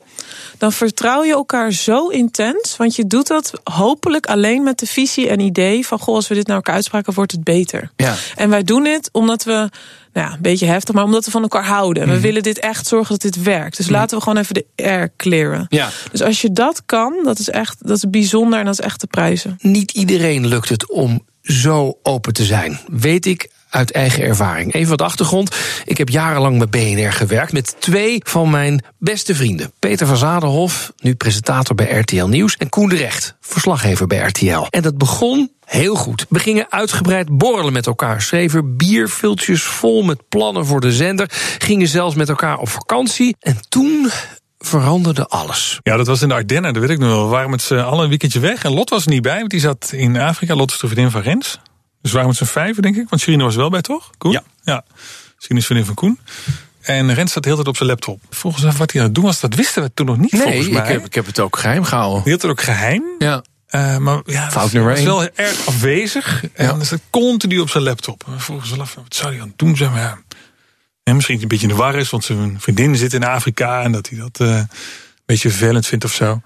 dan 0.62 0.72
vertrouw 0.72 1.24
je 1.24 1.32
elkaar 1.32 1.72
zo 1.72 2.08
intens. 2.08 2.78
Want 2.78 2.96
je 2.96 3.08
doet 3.08 3.28
dat 3.28 3.52
hopelijk 3.64 4.26
alleen 4.26 4.64
met 4.64 4.80
de 4.80 4.86
visie 4.86 5.30
en 5.30 5.40
idee... 5.40 5.86
van, 5.86 6.00
goh, 6.00 6.16
als 6.16 6.28
we 6.28 6.36
dit 6.36 6.48
naar 6.48 6.56
elkaar 6.56 6.76
uitspraken, 6.76 7.14
wordt 7.14 7.32
het 7.32 7.44
beter. 7.44 7.92
Ja. 7.96 8.16
En 8.36 8.50
wij 8.50 8.64
doen 8.64 8.84
dit 8.84 9.10
omdat 9.12 9.44
we... 9.44 9.70
Nou 10.14 10.28
ja, 10.28 10.34
een 10.34 10.42
beetje 10.42 10.66
heftig, 10.66 10.96
maar 10.96 11.04
omdat 11.04 11.26
we 11.26 11.32
van 11.32 11.42
elkaar 11.42 11.66
houden. 11.66 12.04
Mhm. 12.04 12.12
We 12.14 12.20
willen 12.20 12.44
dit 12.44 12.60
echt 12.60 12.88
zorgen 12.88 13.10
dat 13.10 13.34
dit 13.34 13.44
werkt. 13.44 13.78
Dus 13.78 13.90
laten 13.90 14.18
we 14.18 14.24
gewoon 14.24 14.38
even 14.38 14.54
de 14.54 14.66
air 14.76 15.12
clearen. 15.18 15.66
Ja. 15.70 15.90
Dus 16.12 16.22
als 16.22 16.42
je 16.42 16.52
dat 16.52 16.86
kan, 16.86 17.14
dat 17.24 17.40
is 17.40 17.50
echt 17.50 17.88
dat 17.88 17.98
is 17.98 18.10
bijzonder 18.10 18.60
en 18.60 18.66
dat 18.66 18.74
is 18.74 18.86
echt 18.86 19.00
te 19.00 19.08
prijzen. 19.08 19.58
Niet 19.62 19.92
iedereen 19.92 20.48
lukt 20.48 20.70
het 20.70 20.92
om 20.92 21.26
zo 21.42 21.98
open 22.04 22.34
te 22.34 22.46
zijn. 22.46 22.80
Weet 22.88 23.26
ik 23.26 23.50
uit 23.72 23.92
eigen 23.92 24.24
ervaring. 24.24 24.74
Even 24.74 24.90
wat 24.90 25.02
achtergrond. 25.02 25.56
Ik 25.86 25.98
heb 25.98 26.10
jarenlang 26.10 26.70
bij 26.70 26.96
BNR 26.96 27.14
gewerkt 27.14 27.54
met 27.54 27.76
twee 27.80 28.22
van 28.24 28.50
mijn 28.50 28.84
beste 28.98 29.36
vrienden. 29.36 29.72
Peter 29.80 30.08
van 30.08 30.18
Zadenhof, 30.18 30.92
nu 30.98 31.16
presentator 31.16 31.76
bij 31.76 32.00
RTL 32.00 32.26
Nieuws. 32.26 32.58
En 32.58 32.70
Koen 32.70 32.90
de 32.90 32.96
Recht, 32.96 33.36
verslaggever 33.42 34.08
bij 34.08 34.18
RTL. 34.18 34.66
En 34.70 34.82
dat 34.82 34.98
begon 34.98 35.52
heel 35.66 35.96
goed. 35.96 36.26
We 36.30 36.40
gingen 36.40 36.66
uitgebreid 36.70 37.38
borrelen 37.38 37.74
met 37.74 37.88
elkaar. 37.88 38.22
Schreven 38.22 38.78
bierviltjes 38.78 39.64
vol 39.64 40.04
met 40.04 40.30
plannen 40.30 40.66
voor 40.66 40.82
de 40.82 40.92
zender. 40.92 41.30
Gingen 41.58 41.88
zelfs 41.88 42.16
met 42.16 42.30
elkaar 42.30 42.58
op 42.58 42.70
vakantie. 42.70 43.36
En 43.40 43.58
toen 43.70 44.10
veranderde 44.60 45.28
alles. 45.28 45.80
Ja, 45.84 45.98
dat 45.98 46.08
was 46.08 46.22
in 46.22 46.28
de 46.28 46.34
Ardennen, 46.34 46.74
dat 46.74 46.82
weet 46.82 46.92
ik 46.92 47.00
nog 47.00 47.10
wel. 47.10 47.24
We 47.24 47.30
waren 47.30 47.50
met 47.50 47.62
z'n 47.62 47.74
een 47.74 48.10
weekendje 48.10 48.40
weg. 48.40 48.64
En 48.64 48.74
Lot 48.74 48.90
was 48.90 49.06
er 49.06 49.12
niet 49.12 49.22
bij, 49.22 49.38
want 49.38 49.50
die 49.50 49.60
zat 49.60 49.92
in 49.92 50.18
Afrika. 50.18 50.56
Lot 50.56 50.72
is 50.72 50.80
de 50.80 50.88
vriendin 50.88 51.12
van 51.12 51.22
Rens. 51.22 51.60
Dus 52.02 52.12
we 52.12 52.18
waren 52.18 52.28
met 52.28 52.38
z'n 52.38 52.44
vijven, 52.54 52.82
denk 52.82 52.96
ik. 52.96 53.10
Want 53.10 53.22
Sherine 53.22 53.44
was 53.44 53.56
wel 53.56 53.70
bij, 53.70 53.82
toch? 53.82 54.10
Koen? 54.18 54.32
Ja. 54.32 54.44
ja. 54.64 54.84
Sherine 55.40 55.60
is 55.60 55.66
vriendin 55.66 55.86
van 55.86 55.96
Koen. 55.96 56.20
En 56.82 57.14
Rens 57.14 57.32
zat 57.32 57.44
de 57.44 57.50
hele 57.50 57.62
tijd 57.62 57.72
op 57.72 57.78
zijn 57.78 57.90
laptop. 57.90 58.22
Volgens 58.30 58.64
mij 58.64 58.72
wat 58.74 58.92
hij 58.92 59.02
aan 59.02 59.08
het 59.08 59.16
doen 59.16 59.24
was, 59.24 59.40
dat 59.40 59.56
wisten 59.56 59.84
we 59.84 59.92
toen 59.94 60.06
nog 60.06 60.18
niet, 60.18 60.30
volgens 60.32 60.54
Nee, 60.66 60.72
mij. 60.74 60.82
ik 60.82 60.88
heb, 60.88 61.06
ik 61.06 61.14
heb 61.14 61.26
het 61.26 61.40
ook 61.40 61.58
geheim 61.58 61.84
gehouden. 61.84 62.18
Die 62.20 62.28
hield 62.30 62.42
het 62.42 62.52
ook 62.52 62.62
geheim. 62.62 63.04
Ja. 63.20 63.44
Eh, 63.68 63.98
maar 63.98 64.22
ja, 64.26 64.42
Fout 64.52 64.54
was- 64.64 64.72
nummer 64.72 64.92
was 64.92 65.00
één. 65.00 65.08
wel 65.08 65.30
erg 65.36 65.68
afwezig. 65.68 66.44
En 66.54 66.66
Ja. 66.66 66.72
dan 66.72 66.82
is 66.82 66.90
het 66.90 67.02
continu 67.10 67.60
op 67.60 67.70
zijn 67.70 67.84
laptop. 67.84 68.24
En 68.28 68.66
ze 68.66 68.76
af, 68.82 68.94
wat 68.96 69.16
zou 69.16 69.32
hij 69.32 69.42
aan 69.42 69.48
het 69.48 69.58
doen 69.58 69.76
zijn? 69.78 69.92
Maar 69.92 70.02
ja, 70.02 70.18
ja, 71.04 71.14
misschien 71.14 71.42
een 71.42 71.48
beetje 71.48 71.68
in 71.68 71.74
de 71.74 71.80
war 71.80 71.96
is, 71.96 72.10
want 72.10 72.24
zijn 72.24 72.56
vriendin 72.60 72.96
zit 72.96 73.14
in 73.14 73.24
Afrika 73.24 73.82
en 73.82 73.92
dat 73.92 74.10
hij 74.10 74.18
dat 74.20 74.40
eh, 74.40 74.48
een 74.58 74.68
beetje 75.26 75.50
vervelend 75.50 75.88
vindt 75.88 76.06
of 76.06 76.14
zo. 76.14 76.42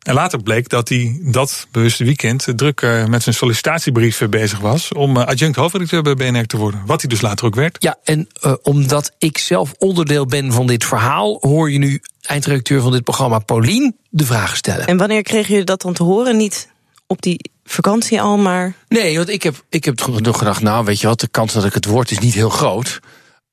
En 0.00 0.14
later 0.14 0.42
bleek 0.42 0.68
dat 0.68 0.88
hij 0.88 1.18
dat 1.22 1.66
bewuste 1.70 2.04
weekend 2.04 2.46
druk 2.56 2.80
eh, 2.80 3.06
met 3.06 3.22
zijn 3.22 3.34
sollicitatiebrief 3.34 4.28
bezig 4.30 4.58
was 4.58 4.92
om 4.92 5.16
eh, 5.16 5.26
adjunct 5.26 5.56
hoofdredacteur 5.56 6.02
bij 6.02 6.14
BNR 6.14 6.46
te 6.46 6.56
worden. 6.56 6.82
Wat 6.86 7.00
hij 7.00 7.10
dus 7.10 7.20
later 7.20 7.46
ook 7.46 7.54
werd. 7.54 7.76
Ja, 7.82 7.96
en 8.04 8.28
eh, 8.40 8.54
omdat 8.62 9.12
ik 9.18 9.38
zelf 9.38 9.74
onderdeel 9.78 10.26
ben 10.26 10.52
van 10.52 10.66
dit 10.66 10.84
verhaal, 10.84 11.38
hoor 11.40 11.70
je 11.70 11.78
nu 11.78 12.02
eindredacteur 12.22 12.80
van 12.80 12.92
dit 12.92 13.04
programma, 13.04 13.38
Paulien, 13.38 13.96
de 14.08 14.24
vragen 14.24 14.56
stellen. 14.56 14.86
En 14.86 14.96
wanneer 14.96 15.22
kregen 15.22 15.48
jullie 15.48 15.64
dat 15.64 15.82
dan 15.82 15.92
te 15.92 16.02
horen? 16.02 16.36
Niet 16.36 16.68
op 17.06 17.22
die 17.22 17.50
vakantie 17.64 18.20
al, 18.20 18.36
maar. 18.36 18.74
Nee, 18.88 19.16
want 19.16 19.28
ik 19.28 19.42
heb, 19.42 19.64
ik 19.68 19.84
heb 19.84 20.00
gedacht, 20.00 20.62
nou 20.62 20.84
weet 20.84 21.00
je 21.00 21.06
wat, 21.06 21.20
de 21.20 21.28
kans 21.28 21.52
dat 21.52 21.64
ik 21.64 21.74
het 21.74 21.84
word 21.84 22.10
is 22.10 22.18
niet 22.18 22.34
heel 22.34 22.50
groot. 22.50 23.00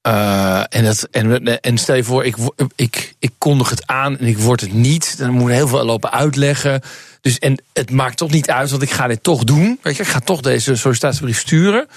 Eh, 0.08 0.64
en, 0.70 0.84
dat, 0.84 1.08
en, 1.12 1.62
en 1.62 1.78
stel 1.78 1.96
je 1.96 2.04
voor, 2.04 2.26
ik, 2.26 2.36
ik, 2.76 3.16
ik 3.20 3.32
kondig 3.38 3.70
het 3.70 3.88
aan 3.88 4.18
en 4.18 4.26
ik 4.26 4.38
word 4.38 4.62
het 4.62 4.74
niet. 4.74 5.18
Dan 5.18 5.30
moet 5.30 5.50
ik 5.50 5.56
heel 5.56 5.68
veel 5.68 5.86
lopen 5.86 6.12
uitleggen. 6.12 6.82
Dus, 7.22 7.40
en 7.40 7.64
het 7.74 7.92
maakt 7.92 8.18
toch 8.18 8.32
niet 8.32 8.50
uit, 8.50 8.70
want 8.70 8.82
ik 8.82 8.92
ga 8.92 9.08
dit 9.08 9.24
toch 9.24 9.44
doen. 9.44 9.80
Weet 9.82 9.96
je, 9.96 10.04
ik 10.04 10.10
ga 10.10 10.20
toch 10.20 10.42
deze 10.42 10.76
sollicitatiebrief 10.76 11.40
sturen. 11.40 11.88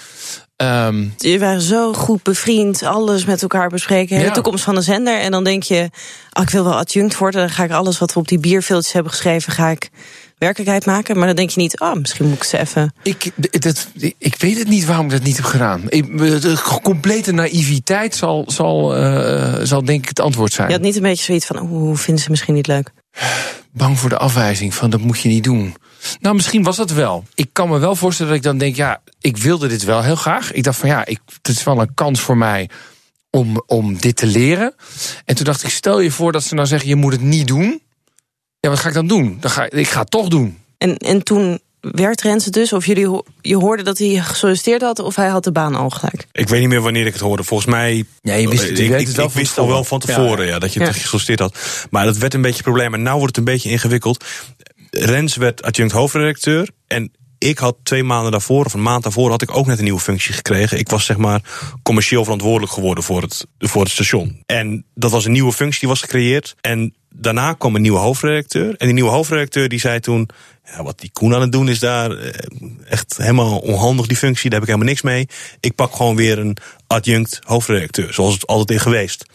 Ehm, 0.55 1.07
Je 1.17 1.39
waren 1.39 1.61
zo 1.61 1.93
goed 1.93 2.23
bevriend, 2.23 2.83
alles 2.83 3.25
met 3.25 3.41
elkaar 3.41 3.69
bespreken. 3.69 4.19
De 4.19 4.31
toekomst 4.31 4.63
van 4.63 4.75
de 4.75 4.81
zender. 4.81 5.19
En 5.19 5.31
dan 5.31 5.43
denk 5.43 5.63
je, 5.63 5.89
oh, 6.33 6.43
ik 6.43 6.49
wil 6.49 6.63
wel 6.63 6.77
adjunct 6.77 7.17
worden. 7.17 7.41
Dan 7.41 7.49
ga 7.49 7.63
ik 7.63 7.71
alles 7.71 7.99
wat 7.99 8.13
we 8.13 8.19
op 8.19 8.27
die 8.27 8.39
bierveeltjes 8.39 8.93
hebben 8.93 9.11
geschreven, 9.11 9.53
ga 9.53 9.69
ik 9.69 9.89
werkelijkheid 10.41 10.85
maken. 10.85 11.17
Maar 11.17 11.27
dan 11.27 11.35
denk 11.35 11.49
je 11.49 11.61
niet, 11.61 11.79
oh, 11.79 11.93
misschien 11.93 12.27
moet 12.27 12.37
ik 12.37 12.43
ze 12.43 12.57
even. 12.57 12.93
ik, 13.03 13.31
dat, 13.61 13.87
ik 14.17 14.35
weet 14.35 14.57
het 14.57 14.67
niet 14.67 14.85
waarom 14.85 15.05
ik 15.05 15.11
dat 15.11 15.23
niet 15.23 15.35
heb 15.35 15.45
gedaan. 15.45 15.81
Ik, 15.87 16.17
de 16.17 16.79
complete 16.83 17.31
naïviteit 17.31 18.15
zal, 18.15 18.43
zal, 18.47 18.95
eh, 18.95 19.59
zal 19.63 19.85
denk 19.85 20.01
ik 20.01 20.09
het 20.09 20.19
antwoord 20.19 20.53
zijn. 20.53 20.67
Je 20.67 20.73
had 20.73 20.83
niet 20.83 20.95
een 20.95 21.01
beetje 21.01 21.23
zoiets 21.23 21.45
van, 21.45 21.59
oh, 21.59 21.69
hoe 21.69 21.97
vinden 21.97 22.23
ze 22.23 22.29
misschien 22.29 22.53
niet 22.53 22.67
leuk? 22.67 22.91
bang 23.71 23.99
voor 23.99 24.09
de 24.09 24.17
afwijzing 24.17 24.73
van 24.73 24.89
dat 24.89 25.01
moet 25.01 25.19
je 25.19 25.29
niet 25.29 25.43
doen. 25.43 25.75
Nou, 26.19 26.35
misschien 26.35 26.63
was 26.63 26.75
dat 26.75 26.91
wel. 26.91 27.23
Ik 27.35 27.49
kan 27.51 27.69
me 27.69 27.79
wel 27.79 27.95
voorstellen 27.95 28.31
dat 28.31 28.41
ik 28.41 28.47
dan 28.47 28.57
denk, 28.57 28.75
ja, 28.75 29.01
ik 29.19 29.37
wilde 29.37 29.67
dit 29.67 29.83
wel 29.83 30.03
heel 30.03 30.15
graag. 30.15 30.51
Ik 30.51 30.63
dacht 30.63 30.77
van 30.77 30.89
ja, 30.89 31.05
ik, 31.05 31.19
het 31.41 31.47
is 31.47 31.63
wel 31.63 31.81
een 31.81 31.93
kans 31.93 32.19
voor 32.19 32.37
mij 32.37 32.69
om, 33.29 33.63
om 33.65 33.97
dit 33.97 34.15
te 34.15 34.25
leren. 34.25 34.73
En 35.25 35.35
toen 35.35 35.45
dacht 35.45 35.63
ik, 35.63 35.69
stel 35.69 35.99
je 35.99 36.11
voor 36.11 36.31
dat 36.31 36.43
ze 36.43 36.55
nou 36.55 36.67
zeggen, 36.67 36.89
je 36.89 36.95
moet 36.95 37.11
het 37.11 37.21
niet 37.21 37.47
doen. 37.47 37.81
Ja, 38.61 38.69
wat 38.69 38.79
ga 38.79 38.87
ik 38.87 38.93
dan 38.93 39.07
doen? 39.07 39.37
Dan 39.39 39.51
ga, 39.51 39.69
ik 39.69 39.87
ga 39.87 39.99
het 39.99 40.11
toch 40.11 40.27
doen. 40.27 40.57
En, 40.77 40.97
en 40.97 41.23
toen 41.23 41.59
werd 41.79 42.21
Rens 42.21 42.45
het 42.45 42.53
dus, 42.53 42.73
of 42.73 42.85
jullie 42.85 43.07
ho- 43.07 43.23
je 43.41 43.55
hoorde 43.55 43.83
dat 43.83 43.97
hij 43.97 44.19
gesolliciteerd 44.19 44.81
had, 44.81 44.99
of 44.99 45.15
hij 45.15 45.27
had 45.27 45.43
de 45.43 45.51
baan 45.51 45.75
al 45.75 45.89
gelijk. 45.89 46.27
Ik 46.31 46.47
weet 46.47 46.59
niet 46.59 46.69
meer 46.69 46.81
wanneer 46.81 47.05
ik 47.05 47.13
het 47.13 47.21
hoorde. 47.21 47.43
Volgens 47.43 47.69
mij. 47.69 48.03
Ja, 48.21 48.33
je 48.33 48.49
wist 48.49 48.69
het- 48.69 48.77
je 48.77 48.83
ik, 48.83 49.07
het 49.07 49.15
wel 49.15 49.25
ik 49.25 49.31
wist 49.31 49.57
al 49.57 49.67
wel 49.67 49.83
van 49.83 49.99
tevoren. 49.99 50.21
tevoren 50.23 50.47
ja, 50.47 50.59
dat 50.59 50.73
je 50.73 50.79
Ja. 50.79 50.85
het 50.85 50.95
gesolliciteerd 50.95 51.39
had. 51.39 51.87
Maar 51.89 52.05
dat 52.05 52.17
werd 52.17 52.33
een 52.33 52.41
beetje 52.41 52.57
een 52.57 52.63
probleem. 52.63 52.93
En 52.93 53.01
nu 53.03 53.09
wordt 53.09 53.25
het 53.25 53.37
een 53.37 53.43
beetje 53.53 53.69
ingewikkeld. 53.69 54.25
Rens 54.89 55.35
werd 55.35 55.61
adjunct 55.63 55.91
hoofdredacteur. 55.93 56.69
En 56.87 57.11
ik 57.37 57.57
had 57.57 57.75
twee 57.83 58.03
maanden 58.03 58.31
daarvoor, 58.31 58.65
of 58.65 58.73
een 58.73 58.81
maand 58.81 59.03
daarvoor, 59.03 59.29
had 59.29 59.41
ik 59.41 59.55
ook 59.57 59.65
net 59.65 59.77
een 59.77 59.83
nieuwe 59.83 59.99
functie 59.99 60.33
gekregen. 60.33 60.79
Ik 60.79 60.89
was 60.89 61.05
zeg 61.05 61.17
maar 61.17 61.41
commercieel 61.83 62.23
verantwoordelijk 62.23 62.71
geworden 62.71 63.03
voor 63.03 63.21
het, 63.21 63.45
voor 63.59 63.81
het 63.83 63.91
station. 63.91 64.43
En 64.45 64.85
dat 64.95 65.11
was 65.11 65.25
een 65.25 65.31
nieuwe 65.31 65.53
functie 65.53 65.79
die 65.79 65.89
was 65.89 66.01
gecreëerd. 66.01 66.55
En 66.61 66.93
daarna 67.13 67.53
kwam 67.53 67.75
een 67.75 67.81
nieuwe 67.81 67.99
hoofdredacteur. 67.99 68.69
En 68.69 68.85
die 68.85 68.93
nieuwe 68.93 69.09
hoofdredacteur 69.09 69.69
die 69.69 69.79
zei 69.79 69.99
toen. 69.99 70.29
Ja, 70.65 70.83
wat 70.83 70.99
die 70.99 71.09
Koen 71.13 71.33
aan 71.33 71.41
het 71.41 71.51
doen 71.51 71.69
is 71.69 71.79
daar 71.79 72.11
eh, 72.11 72.33
echt 72.89 73.17
helemaal 73.17 73.57
onhandig, 73.57 74.07
die 74.07 74.17
functie. 74.17 74.49
Daar 74.49 74.59
heb 74.59 74.69
ik 74.69 74.75
helemaal 74.75 74.93
niks 74.93 75.01
mee. 75.01 75.27
Ik 75.59 75.75
pak 75.75 75.95
gewoon 75.95 76.15
weer 76.15 76.39
een 76.39 76.57
adjunct 76.87 77.39
hoofdredacteur, 77.43 78.13
zoals 78.13 78.33
het 78.33 78.47
altijd 78.47 78.71
is 78.71 78.81
geweest. 78.81 79.25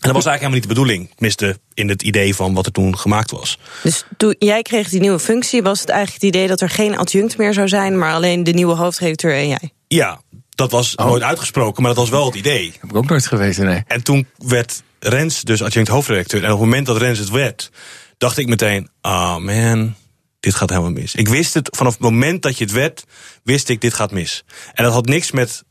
En 0.00 0.06
dat 0.08 0.14
was 0.14 0.26
eigenlijk 0.26 0.54
helemaal 0.54 0.58
niet 0.58 0.68
de 0.68 0.96
bedoeling. 0.96 1.08
Tenminste, 1.14 1.60
in 1.74 1.88
het 1.88 2.02
idee 2.02 2.34
van 2.34 2.54
wat 2.54 2.66
er 2.66 2.72
toen 2.72 2.98
gemaakt 2.98 3.30
was. 3.30 3.58
Dus 3.82 4.04
toen 4.16 4.34
jij 4.38 4.62
kreeg 4.62 4.88
die 4.88 5.00
nieuwe 5.00 5.18
functie, 5.18 5.62
was 5.62 5.80
het 5.80 5.88
eigenlijk 5.88 6.22
het 6.22 6.34
idee 6.34 6.48
dat 6.48 6.60
er 6.60 6.70
geen 6.70 6.96
adjunct 6.96 7.38
meer 7.38 7.54
zou 7.54 7.68
zijn, 7.68 7.98
maar 7.98 8.12
alleen 8.12 8.44
de 8.44 8.52
nieuwe 8.52 8.74
hoofdredacteur 8.74 9.34
en 9.34 9.48
jij. 9.48 9.72
Ja, 9.88 10.20
dat 10.50 10.70
was 10.70 10.94
nooit 10.94 11.22
uitgesproken, 11.22 11.82
maar 11.82 11.94
dat 11.94 12.00
was 12.00 12.10
wel 12.10 12.26
het 12.26 12.34
idee. 12.34 12.72
Heb 12.80 12.90
ik 12.90 12.96
ook 12.96 13.08
nooit 13.08 13.26
geweten, 13.26 13.64
nee. 13.64 13.82
En 13.86 14.02
toen 14.02 14.26
werd 14.36 14.82
Rens 15.00 15.42
dus 15.42 15.62
adjunct 15.62 15.88
hoofdredacteur. 15.88 16.44
En 16.44 16.52
op 16.52 16.58
het 16.58 16.68
moment 16.68 16.86
dat 16.86 16.96
Rens 16.96 17.18
het 17.18 17.30
werd, 17.30 17.70
dacht 18.18 18.38
ik 18.38 18.46
meteen: 18.46 18.88
ah 19.00 19.36
man, 19.36 19.94
dit 20.40 20.54
gaat 20.54 20.70
helemaal 20.70 20.90
mis. 20.90 21.14
Ik 21.14 21.28
wist 21.28 21.54
het 21.54 21.68
vanaf 21.76 21.92
het 21.92 22.02
moment 22.02 22.42
dat 22.42 22.58
je 22.58 22.64
het 22.64 22.72
werd, 22.72 23.04
wist 23.42 23.68
ik 23.68 23.80
dit 23.80 23.94
gaat 23.94 24.10
mis. 24.10 24.44
En 24.72 24.84
dat 24.84 24.92
had 24.92 25.06
niks 25.06 25.30
met 25.30 25.64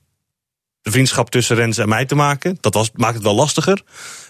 de 0.81 0.91
vriendschap 0.91 1.29
tussen 1.29 1.55
Rens 1.55 1.77
en 1.77 1.89
mij 1.89 2.05
te 2.05 2.15
maken. 2.15 2.57
Dat 2.59 2.74
was, 2.74 2.89
maakt 2.93 3.13
het 3.13 3.24
wel 3.24 3.36
lastiger. 3.36 3.81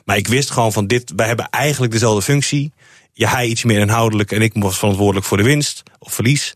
Maar 0.06 0.18
ik 0.18 0.28
wist 0.28 0.52
gewoon 0.52 0.74
van 0.74 0.88
dit, 0.88 1.12
wij 1.16 1.28
hebben 1.28 1.50
eigenlijk 1.50 1.92
dezelfde 1.92 2.22
functie. 2.22 2.74
Ja, 3.14 3.30
hij 3.30 3.48
iets 3.48 3.64
meer 3.64 3.80
inhoudelijk 3.80 4.32
en 4.32 4.42
ik 4.42 4.54
was 4.54 4.78
verantwoordelijk 4.78 5.26
voor 5.26 5.38
de 5.38 5.44
winst 5.44 5.84
of 6.00 6.14
verlies. 6.14 6.56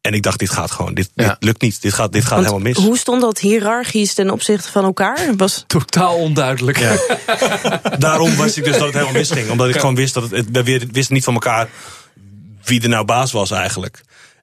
En 0.00 0.14
ik 0.14 0.22
dacht, 0.22 0.38
dit 0.38 0.50
gaat 0.50 0.70
gewoon, 0.70 0.94
dit, 0.94 1.10
Ja. 1.14 1.28
dit 1.28 1.36
lukt 1.44 1.60
niet. 1.60 1.82
Dit 1.82 1.92
gaat, 1.92 2.12
dit 2.12 2.22
gaat 2.22 2.30
Want 2.32 2.46
helemaal 2.46 2.66
mis. 2.68 2.76
Hoe 2.84 2.98
stond 2.98 3.20
dat 3.20 3.38
hiërarchisch 3.38 4.14
ten 4.14 4.30
opzichte 4.30 4.70
van 4.70 4.84
elkaar? 4.84 5.36
Was, 5.36 5.64
Totaal 5.66 6.16
onduidelijk. 6.16 6.78
Ja. 6.78 6.96
Daarom 7.98 8.36
wist 8.36 8.56
ik 8.56 8.64
dus 8.64 8.72
dat 8.72 8.82
het 8.86 8.92
helemaal 8.92 9.12
misging. 9.12 9.50
Omdat 9.50 9.68
ik 9.68 9.76
gewoon 9.78 9.94
wist 9.94 10.14
dat 10.14 10.22
het, 10.22 10.32
het, 10.32 10.46
we 10.52 10.62
weer- 10.62 10.86
wisten 10.92 11.14
niet 11.14 11.24
van 11.24 11.34
elkaar 11.34 11.68
wie 12.64 12.82
er 12.82 12.88
nou 12.88 13.04
baas 13.04 13.32
was 13.32 13.50
eigenlijk. 13.50 14.00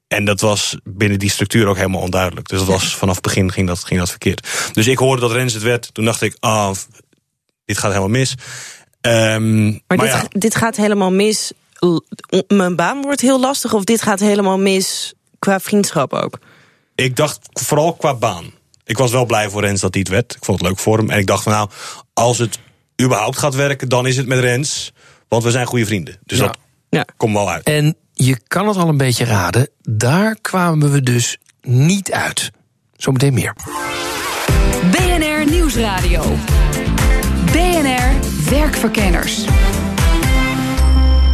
En 0.07 0.25
dat 0.25 0.39
was 0.41 0.77
binnen 0.83 1.19
die 1.19 1.29
structuur 1.29 1.67
ook 1.67 1.75
helemaal 1.75 2.01
onduidelijk. 2.01 2.47
Dus 2.47 2.59
dat 2.59 2.67
was 2.67 2.95
vanaf 2.95 3.15
het 3.15 3.23
begin 3.23 3.51
ging 3.51 3.67
dat, 3.67 3.83
ging 3.83 3.99
dat 3.99 4.09
verkeerd. 4.09 4.47
Dus 4.73 4.87
ik 4.87 4.97
hoorde 4.97 5.21
dat 5.21 5.31
Rens 5.31 5.53
het 5.53 5.63
werd. 5.63 5.93
Toen 5.93 6.05
dacht 6.05 6.21
ik, 6.21 6.37
ah, 6.39 6.71
dit 7.65 7.77
gaat 7.77 7.89
helemaal 7.91 8.09
mis. 8.09 8.35
Ehm, 9.01 9.63
maar 9.65 9.81
maar 9.87 9.97
dit, 9.97 10.07
ja, 10.07 10.23
dit 10.29 10.55
gaat 10.55 10.75
helemaal 10.75 11.11
mis. 11.11 11.51
Mijn 12.47 12.75
baan 12.75 13.01
wordt 13.01 13.21
heel 13.21 13.39
lastig, 13.39 13.73
of 13.73 13.83
dit 13.83 14.01
gaat 14.01 14.19
helemaal 14.19 14.57
mis 14.57 15.13
qua 15.45 15.59
vriendschap 15.59 16.13
ook. 16.13 16.39
ik 16.95 17.15
dacht 17.15 17.39
vooral 17.53 17.93
qua 17.93 18.13
baan. 18.13 18.51
Ik 18.85 18.97
was 18.97 19.11
wel 19.11 19.25
blij 19.25 19.49
voor 19.49 19.61
Rens 19.61 19.81
dat 19.81 19.93
hij 19.93 19.99
het 20.01 20.11
werd. 20.13 20.35
Ik 20.35 20.45
vond 20.45 20.59
het 20.59 20.67
leuk 20.67 20.79
voor 20.79 20.97
hem. 20.97 21.09
En 21.09 21.19
ik 21.19 21.27
dacht 21.27 21.43
van 21.43 21.51
nou, 21.51 21.69
als 22.13 22.37
het 22.37 22.59
überhaupt 23.01 23.37
gaat 23.37 23.55
werken, 23.55 23.89
dan 23.89 24.07
is 24.07 24.17
het 24.17 24.27
met 24.27 24.39
Rens. 24.39 24.93
Want 25.27 25.43
we 25.43 25.51
zijn 25.51 25.65
goede 25.65 25.85
vrienden. 25.85 26.17
Dus 26.25 26.37
Ja. 26.37 26.45
dat 26.45 26.57
Ja. 26.89 27.05
komt 27.17 27.33
wel 27.33 27.49
uit. 27.51 27.63
En 27.63 27.95
je 28.13 28.37
kan 28.47 28.67
het 28.67 28.77
al 28.77 28.87
een 28.89 28.97
beetje 28.97 29.25
raden. 29.25 29.69
Daar 29.81 30.35
kwamen 30.41 30.91
we 30.91 31.01
dus 31.01 31.37
niet 31.61 32.11
uit. 32.11 32.51
Zometeen 32.95 33.33
meer. 33.33 33.55
BNR 34.91 35.49
Nieuwsradio. 35.49 36.35
BNR 37.51 38.13
Werkverkenners. 38.49 39.45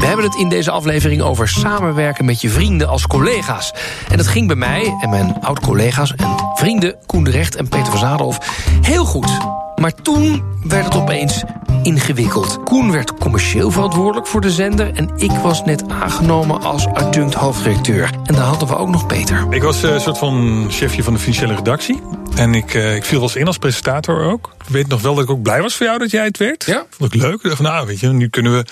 We 0.02 0.08
hebben 0.08 0.26
het 0.26 0.36
in 0.36 0.50
deze 0.50 0.72
aflevering 0.72 1.22
over 1.22 1.48
samenwerken 1.48 2.26
met 2.26 2.42
je 2.42 2.50
vrienden 2.50 2.88
als 2.88 3.08
collega's. 3.08 3.74
En 4.10 4.18
dat 4.18 4.28
ging 4.28 4.48
bij 4.48 4.56
mij 4.56 4.98
en 5.02 5.10
mijn 5.10 5.36
oud-collega's 5.42 6.14
en 6.16 6.36
vrienden 6.56 6.96
Koen 7.06 7.24
de 7.24 7.32
Recht 7.32 7.56
en 7.56 7.68
Peter 7.68 7.86
van 7.86 8.00
Zadelhoff 8.00 8.40
heel 8.82 9.06
goed. 9.06 9.38
Maar 9.76 9.94
toen 9.94 10.44
werd 10.64 10.86
het 10.86 10.96
opeens 10.96 11.44
ingewikkeld. 11.84 12.64
Koen 12.64 12.92
werd 12.92 13.14
commercieel 13.14 13.72
verantwoordelijk 13.72 14.28
voor 14.28 14.42
de 14.42 14.52
zender... 14.52 14.92
en 14.94 15.12
ik 15.16 15.32
was 15.32 15.64
net 15.64 15.90
aangenomen 15.90 16.62
als 16.62 16.88
adjunct 16.88 17.34
hoofdredacteur. 17.34 18.10
En 18.26 18.36
daar 18.36 18.46
hadden 18.46 18.68
we 18.68 18.76
ook 18.76 18.90
nog 18.90 19.06
Peter. 19.06 19.46
Ik 19.50 19.62
was 19.62 19.84
eh, 19.84 19.94
een 19.94 20.02
soort 20.02 20.18
van 20.18 20.66
chefje 20.70 21.04
van 21.04 21.14
de 21.14 21.20
financiële 21.20 21.56
redactie. 21.56 22.02
En 22.36 22.54
ik, 22.54 22.74
eh, 22.74 22.96
ik 22.96 23.06
viel 23.06 23.20
wel 23.20 23.28
eens 23.28 23.38
in 23.38 23.48
als 23.48 23.58
presentator 23.58 24.24
ook. 24.24 24.54
Ik 24.66 24.70
weet 24.70 24.88
nog 24.88 25.02
wel 25.02 25.16
dat 25.16 25.24
ik 25.24 25.30
ook 25.30 25.42
blij 25.42 25.62
was 25.62 25.76
voor 25.76 25.86
jou 25.86 25.98
dat 25.98 26.12
jij 26.12 26.24
het 26.24 26.38
werd. 26.38 26.66
Ja. 26.66 26.86
Vond 26.90 27.14
ik 27.14 27.22
leuk. 27.22 27.34
Ik 27.34 27.44
dacht 27.44 27.56
van, 27.56 27.66
nou, 27.66 27.88
weet 27.88 28.00
je, 28.00 28.08
nu 28.08 28.30
kunnen 28.30 28.52
we 28.52 28.66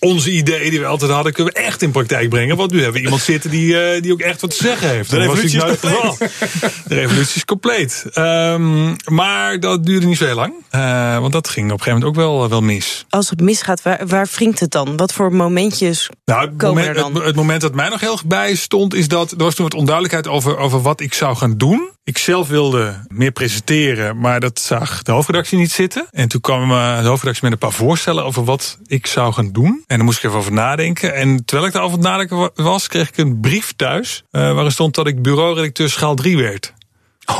onze 0.00 0.30
ideeën 0.30 0.70
die 0.70 0.80
we 0.80 0.86
altijd 0.86 1.10
hadden, 1.10 1.32
kunnen 1.32 1.52
we 1.52 1.60
echt 1.60 1.82
in 1.82 1.90
praktijk 1.90 2.28
brengen. 2.28 2.56
Want 2.56 2.70
nu 2.70 2.76
hebben 2.76 2.96
we 2.96 3.04
iemand 3.04 3.22
zitten 3.22 3.50
die, 3.50 3.82
eh, 3.82 4.02
die 4.02 4.12
ook 4.12 4.20
echt 4.20 4.40
wat 4.40 4.50
te 4.50 4.56
zeggen 4.56 4.88
heeft. 4.88 5.10
De 5.10 5.16
revolutie 5.16 5.56
is 5.56 5.62
het 5.62 5.78
geval. 5.78 6.16
De 6.88 6.94
revolutie 6.94 7.36
is 7.36 7.44
compleet. 7.44 8.04
Ehm, 8.12 8.94
maar 9.04 9.60
dat 9.60 9.86
duurde 9.86 10.06
niet 10.06 10.16
zo 10.16 10.24
heel 10.24 10.34
lang. 10.34 10.54
Eh, 10.70 11.18
want 11.18 11.32
dat 11.32 11.48
ging 11.48 11.66
op 11.66 11.78
een 11.78 11.84
gegeven 11.84 12.00
moment 12.00 12.18
ook 12.18 12.24
wel, 12.24 12.48
wel 12.48 12.60
mis. 12.60 13.04
Als 13.08 13.30
het 13.30 13.40
misgaat, 13.40 13.82
waar, 13.82 14.06
waar 14.06 14.28
wringt 14.34 14.60
het 14.60 14.70
dan? 14.70 14.96
Wat 14.96 15.12
voor 15.12 15.32
momentjes 15.32 16.08
Nou, 16.24 16.40
het 16.40 16.56
komen 16.56 16.68
moment, 16.68 16.96
er 16.96 17.02
dan? 17.02 17.14
het, 17.14 17.24
het 17.24 17.36
moment 17.36 17.60
dat 17.60 17.74
mij 17.74 17.88
nog 17.88 18.00
heel 18.00 18.12
erg 18.12 18.26
bij 18.26 18.54
stond, 18.54 18.94
is 18.94 19.08
dat 19.08 19.30
er 19.30 19.36
was 19.36 19.54
toen 19.54 19.64
wat 19.64 19.74
onduidelijkheid 19.74 20.28
over, 20.28 20.56
over 20.56 20.82
wat 20.82 21.00
ik 21.00 21.14
zou 21.14 21.36
gaan 21.36 21.56
doen. 21.56 21.90
Ik 22.04 22.18
zelf 22.18 22.48
wilde 22.48 23.04
meer 23.08 23.30
presenteren, 23.32 24.18
maar 24.18 24.40
dat 24.40 24.58
zag 24.60 25.02
de 25.02 25.12
hoofdredactie 25.12 25.58
niet 25.58 25.70
zitten. 25.72 26.06
En 26.10 26.28
toen 26.28 26.40
kwam 26.40 26.70
eh, 26.70 27.00
de 27.02 27.06
hoofdredactie 27.08 27.44
met 27.44 27.52
een 27.52 27.58
paar 27.68 27.72
voorstellen 27.72 28.24
over 28.24 28.44
wat 28.44 28.78
ik 28.86 29.06
zou 29.06 29.32
gaan 29.32 29.52
doen. 29.52 29.84
En 29.86 29.96
daar 29.96 30.04
moest 30.04 30.18
ik 30.18 30.24
even 30.24 30.36
over 30.38 30.52
nadenken. 30.52 31.14
En 31.14 31.44
terwijl 31.44 31.68
ik 31.68 31.72
daarover 31.74 31.98
nadenken 31.98 32.36
wa- 32.36 32.50
was, 32.54 32.88
kreeg 32.88 33.08
ik 33.08 33.16
een 33.16 33.40
brief 33.40 33.72
thuis. 33.76 34.22
eh, 34.30 34.52
waarin 34.52 34.72
stond 34.72 34.94
dat 34.94 35.06
ik 35.06 35.22
bureauredacteur 35.22 35.90
schaal 35.90 36.14
3 36.14 36.36
werd. 36.36 36.72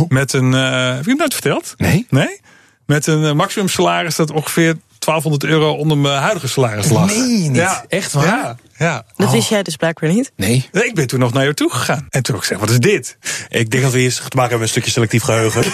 Met 0.09 0.33
een. 0.33 0.55
eh, 0.55 0.89
heb 0.91 1.01
ik 1.01 1.07
het 1.07 1.19
nooit 1.19 1.33
verteld? 1.33 1.75
Nee? 1.77 2.07
Nee? 2.11 2.41
Met 2.87 3.07
een 3.07 3.25
eh, 3.25 3.33
maximum 3.33 3.69
salaris 3.69 4.17
dat 4.17 4.31
ongeveer 4.31 4.77
1200 5.05 5.45
euro 5.53 5.73
onder 5.73 5.99
mijn 5.99 6.21
huidige 6.23 6.49
salaris 6.49 6.89
lag. 6.89 7.13
je 7.13 7.21
niet? 7.51 7.83
Echt 7.89 8.13
waar? 8.13 8.27
Ja, 8.27 8.57
ja. 8.79 9.05
Dat 9.17 9.31
wist 9.33 9.49
jij 9.49 9.63
dus 9.63 9.77
blijkbaar 9.77 10.11
niet. 10.11 10.33
Nee. 10.37 10.69
Nee, 10.73 10.85
Ik 10.85 10.95
ben 10.95 11.07
toen 11.07 11.19
nog 11.21 11.33
naar 11.33 11.43
jou 11.43 11.55
toe 11.55 11.71
gegaan. 11.71 12.07
En 12.11 12.23
toen 12.23 12.35
heb 12.35 12.35
ik 12.35 12.41
gezegd, 12.41 12.61
wat 12.61 12.71
is 12.71 12.79
dit? 12.79 13.17
Ik 13.49 13.71
denk 13.71 13.83
dat 13.83 13.93
we 13.93 13.99
hier 13.99 14.13
te 14.15 14.21
maken 14.23 14.41
hebben 14.41 14.61
een 14.63 14.69
stukje 14.69 14.91
selectief 14.91 15.23
geheugen. 15.23 15.63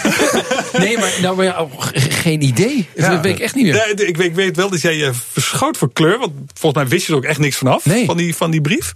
Nee, 0.79 0.99
maar, 0.99 1.13
nou, 1.23 1.37
maar 1.37 1.45
ja, 1.45 1.61
oh, 1.63 1.83
ge- 1.83 2.01
geen 2.11 2.43
idee. 2.43 2.89
Dat 2.97 3.21
weet 3.21 3.35
ik 3.35 3.39
echt 3.41 3.55
niet 3.55 3.65
meer. 3.65 3.73
Nee, 3.97 4.07
ik, 4.07 4.17
weet- 4.17 4.27
ik 4.27 4.35
weet 4.35 4.57
wel 4.57 4.71
dat 4.71 4.81
jij 4.81 4.97
je 4.97 5.11
verschoot 5.33 5.77
voor 5.77 5.93
kleur. 5.93 6.19
Want 6.19 6.33
volgens 6.55 6.83
mij 6.83 6.91
wist 6.91 7.07
je 7.07 7.13
er 7.13 7.19
ook 7.19 7.25
echt 7.25 7.39
niks 7.39 7.57
vanaf. 7.57 7.85
Nee. 7.85 8.05
Van, 8.05 8.17
die, 8.17 8.37
van 8.37 8.51
die 8.51 8.61
brief. 8.61 8.93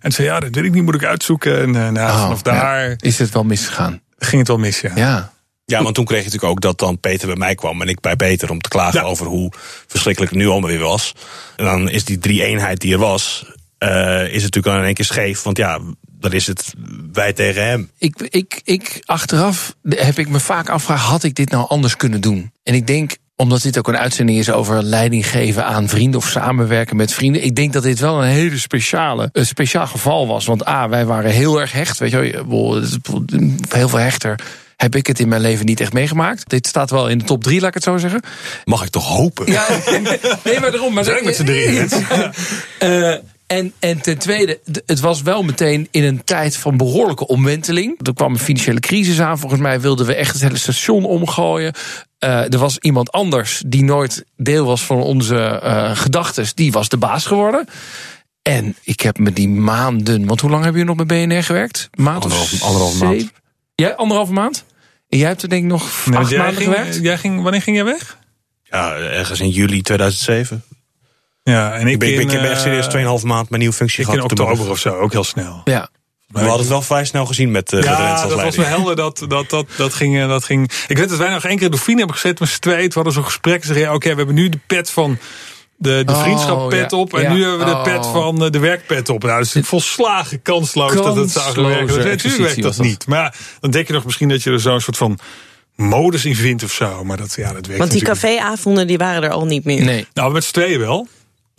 En 0.00 0.12
zei, 0.12 0.26
ja, 0.28 0.40
dat 0.40 0.54
weet 0.54 0.64
ik 0.64 0.72
niet, 0.72 0.82
moet 0.84 0.94
ik 0.94 1.04
uitzoeken. 1.04 1.60
En 1.60 1.76
eh, 1.76 1.88
nou, 1.88 2.10
Oh, 2.10 2.22
vanaf 2.22 2.40
ja. 2.44 2.52
daar 2.52 2.94
Is 3.00 3.18
het 3.18 3.30
wel 3.30 3.44
misgegaan? 3.44 4.00
ging 4.18 4.38
het 4.38 4.48
wel 4.48 4.58
mis, 4.58 4.80
ja. 4.80 4.90
Ja. 4.94 5.32
Ja, 5.70 5.82
want 5.82 5.94
toen 5.94 6.04
kreeg 6.04 6.18
je 6.18 6.24
natuurlijk 6.24 6.52
ook 6.52 6.60
dat 6.60 6.78
dan 6.78 6.98
Peter 6.98 7.26
bij 7.26 7.36
mij 7.36 7.54
kwam 7.54 7.82
en 7.82 7.88
ik 7.88 8.00
bij 8.00 8.16
Peter 8.16 8.50
om 8.50 8.60
te 8.60 8.68
klagen 8.68 9.00
Ja. 9.00 9.06
over 9.06 9.26
hoe 9.26 9.52
verschrikkelijk 9.86 10.32
het 10.32 10.40
nu 10.40 10.48
allemaal 10.48 10.70
weer 10.70 10.78
was. 10.78 11.14
En 11.56 11.64
dan 11.64 11.88
is 11.88 12.04
die 12.04 12.18
drie-eenheid 12.18 12.80
die 12.80 12.92
er 12.92 12.98
was, 12.98 13.44
eh, 13.78 13.88
is 14.20 14.42
het 14.42 14.54
natuurlijk 14.54 14.64
dan 14.64 14.76
in 14.78 14.84
één 14.84 14.94
keer 14.94 15.04
scheef. 15.04 15.42
Want 15.42 15.56
ja, 15.56 15.78
dan 16.10 16.32
is 16.32 16.46
het 16.46 16.72
wij 17.12 17.32
tegen 17.32 17.64
hem. 17.64 17.90
Ik, 17.98 18.20
ik, 18.28 18.60
ik, 18.64 19.02
achteraf 19.04 19.74
heb 19.88 20.18
ik 20.18 20.28
me 20.28 20.40
vaak 20.40 20.68
afgevraagd, 20.68 21.04
had 21.04 21.22
ik 21.22 21.34
dit 21.34 21.50
nou 21.50 21.68
anders 21.68 21.96
kunnen 21.96 22.20
doen? 22.20 22.52
En 22.62 22.74
ik 22.74 22.86
denk, 22.86 23.16
omdat 23.36 23.62
dit 23.62 23.78
ook 23.78 23.88
een 23.88 23.96
uitzending 23.96 24.38
is 24.38 24.50
over 24.50 24.82
leiding 24.82 25.26
geven 25.26 25.64
aan 25.64 25.88
vrienden 25.88 26.20
of 26.20 26.28
samenwerken 26.28 26.96
met 26.96 27.12
vrienden. 27.12 27.44
Ik 27.44 27.56
denk 27.56 27.72
dat 27.72 27.82
dit 27.82 27.98
wel 27.98 28.22
een 28.22 28.28
hele 28.28 28.58
speciale, 28.58 29.28
een 29.32 29.46
speciaal 29.46 29.86
geval 29.86 30.26
was. 30.26 30.46
Want 30.46 30.68
A, 30.68 30.88
wij 30.88 31.04
waren 31.04 31.30
heel 31.30 31.60
erg 31.60 31.72
hecht. 31.72 31.98
Weet 31.98 32.10
je, 32.10 32.44
heel 33.68 33.88
veel 33.88 33.98
hechter 33.98 34.40
heb 34.80 34.94
ik 34.94 35.06
het 35.06 35.20
in 35.20 35.28
mijn 35.28 35.40
leven 35.40 35.66
niet 35.66 35.80
echt 35.80 35.92
meegemaakt. 35.92 36.48
Dit 36.48 36.66
staat 36.66 36.90
wel 36.90 37.08
in 37.08 37.18
de 37.18 37.24
top 37.24 37.42
drie, 37.42 37.58
laat 37.60 37.68
ik 37.68 37.74
het 37.74 37.82
zo 37.82 37.98
zeggen. 37.98 38.22
Mag 38.64 38.82
ik 38.84 38.90
toch 38.90 39.06
hopen? 39.06 39.52
Ja, 39.52 39.66
nee, 40.44 40.60
maar 40.60 40.70
daarom. 40.70 40.92
Maar 40.94 41.04
Zijn 41.04 41.24
met 41.24 41.36
z'n 41.36 41.44
drieën. 41.44 41.88
Eh, 42.78 43.14
en, 43.46 43.72
en 43.78 44.00
ten 44.00 44.18
tweede, 44.18 44.60
het 44.86 45.00
was 45.00 45.22
wel 45.22 45.42
meteen 45.42 45.88
in 45.90 46.04
een 46.04 46.24
tijd 46.24 46.56
van 46.56 46.76
behoorlijke 46.76 47.26
omwenteling. 47.26 48.06
Er 48.06 48.14
kwam 48.14 48.32
een 48.32 48.38
financiële 48.38 48.80
crisis 48.80 49.20
aan. 49.20 49.38
Volgens 49.38 49.60
mij 49.60 49.80
wilden 49.80 50.06
we 50.06 50.14
echt 50.14 50.32
het 50.32 50.42
hele 50.42 50.56
station 50.58 51.04
omgooien. 51.04 51.72
Eh, 52.18 52.52
er 52.52 52.58
was 52.58 52.78
iemand 52.78 53.12
anders 53.12 53.62
die 53.66 53.84
nooit 53.84 54.24
deel 54.36 54.64
was 54.66 54.82
van 54.82 54.96
onze 55.02 55.36
eh 55.62 55.96
gedachten. 55.96 56.46
Die 56.54 56.72
was 56.72 56.88
de 56.88 56.96
baas 56.96 57.26
geworden. 57.26 57.66
En 58.42 58.76
ik 58.82 59.00
heb 59.00 59.18
me 59.18 59.32
die 59.32 59.48
maanden. 59.48 60.26
Want 60.26 60.40
hoe 60.40 60.50
lang 60.50 60.62
hebben 60.64 60.80
jullie 60.80 60.96
nog 60.96 61.06
bij 61.06 61.26
BNR 61.26 61.42
gewerkt? 61.44 61.88
Maand 61.94 62.24
of 62.24 62.32
Anderhalf- 62.32 62.62
anderhalve 62.62 63.04
maand. 63.04 63.30
Jij 63.74 63.94
anderhalve 63.96 64.32
maand? 64.32 64.64
En 65.10 65.18
jij 65.18 65.28
hebt 65.28 65.42
er 65.42 65.48
denk 65.48 65.62
ik 65.62 65.68
nog 65.68 66.06
Nee, 66.06 66.18
acht 66.18 66.30
jij 66.30 66.38
maanden 66.38 66.56
ging, 66.56 66.74
gewerkt? 66.74 66.98
jij 67.02 67.18
ging, 67.18 67.42
wanneer 67.42 67.62
ging 67.62 67.76
jij 67.76 67.84
weg? 67.84 68.18
Ja, 68.62 68.94
ergens 68.96 69.40
in 69.40 69.48
juli 69.48 69.82
2007. 69.82 70.64
Ja, 71.42 71.72
en 71.72 71.86
ik, 71.86 71.92
Ik 71.92 71.98
ben, 71.98 72.08
ik 72.08 72.16
ben, 72.16 72.26
ik 72.26 72.32
in, 72.32 72.40
ben 72.40 72.50
echt 72.50 72.60
serieus 72.60 72.86
eh, 72.86 73.18
2,5 73.20 73.26
maand 73.26 73.48
mijn 73.48 73.60
nieuwe 73.60 73.76
functie 73.76 74.00
Ik 74.00 74.06
in 74.08 74.14
gehad. 74.14 74.28
Toen 74.28 74.40
oktober 74.46 74.70
of 74.70 74.78
zo, 74.78 74.98
ook 74.98 75.12
heel 75.12 75.24
snel. 75.24 75.60
Ja. 75.64 75.88
We 76.26 76.38
hadden 76.38 76.58
het 76.58 76.68
wel 76.68 76.82
vrij 76.82 77.04
snel 77.04 77.26
gezien 77.26 77.50
met, 77.50 77.72
uh, 77.72 77.80
met 77.80 77.88
Rens 77.88 77.98
Ja, 77.98 78.12
als 78.22 78.30
dat 78.30 78.42
was 78.42 78.56
me 78.56 78.64
helder. 78.64 78.96
Dat, 78.96 79.24
dat, 79.28 79.50
dat, 79.50 79.66
dat, 79.76 79.94
ging, 79.94 80.20
eh, 80.20 80.28
dat 80.28 80.44
ging. 80.44 80.70
Ik 80.88 80.98
weet 80.98 81.08
dat 81.08 81.18
wij 81.18 81.30
nog 81.30 81.44
één 81.44 81.58
keer 81.58 81.70
de 81.70 81.76
vrienden 81.76 81.98
hebben 81.98 82.16
gezet 82.16 82.40
met 82.40 82.48
z'n 82.48 82.58
tweeën. 82.58 82.88
We 82.88 82.94
hadden 82.94 83.12
zo'n 83.12 83.24
gesprek. 83.24 83.60
Ze 83.60 83.66
zeggen, 83.66 83.84
ja, 83.86 83.94
oké, 83.94 84.10
we 84.10 84.16
hebben 84.16 84.34
nu 84.34 84.48
de 84.48 84.58
pet 84.66 84.90
van 84.90 85.18
de, 85.80 86.02
de 86.04 86.12
Oh, 86.12 86.22
vriendschappet 86.22 86.90
ja. 86.90 86.96
op. 86.98 87.14
En 87.14 87.22
Ja. 87.22 87.32
nu 87.32 87.40
hebben 87.42 87.58
we 87.58 87.64
de 87.64 87.70
Oh. 87.70 87.82
pet 87.82 88.06
van 88.06 88.44
eh, 88.44 88.50
de 88.50 88.58
werkpet 88.58 89.08
op. 89.08 89.22
Nou, 89.22 89.38
dat 89.44 89.54
is 89.54 89.66
volslagen 89.68 90.42
kansloos 90.42 90.92
dat 90.94 91.16
het 91.16 91.30
zou 91.30 91.54
gaan 91.54 91.66
werken. 91.66 91.86
Dat- 91.86 92.04
Natuurlijk 92.04 92.42
werkt 92.42 92.62
dat 92.62 92.78
niet. 92.78 93.06
Maar 93.06 93.36
dan 93.60 93.70
denk 93.70 93.86
je 93.86 93.92
nog 93.92 94.04
misschien 94.04 94.28
dat 94.28 94.42
je 94.42 94.50
er 94.50 94.60
zo'n 94.60 94.80
soort 94.80 94.96
van 94.96 95.18
modus 95.76 96.24
in 96.24 96.34
vindt 96.36 96.62
of 96.64 96.72
zo. 96.72 97.04
Maar 97.04 97.16
dat, 97.16 97.34
ja, 97.36 97.52
dat 97.52 97.66
werkt 97.66 97.78
Want 97.78 97.90
die 97.90 98.02
caféavonden 98.02 98.86
die 98.86 98.98
waren 98.98 99.22
er 99.22 99.30
al 99.30 99.44
niet 99.46 99.64
meer. 99.64 99.84
Nee. 99.84 100.06
Nou, 100.14 100.32
met 100.32 100.44
z'n 100.44 100.52
tweeën 100.52 100.78
wel. 100.78 101.08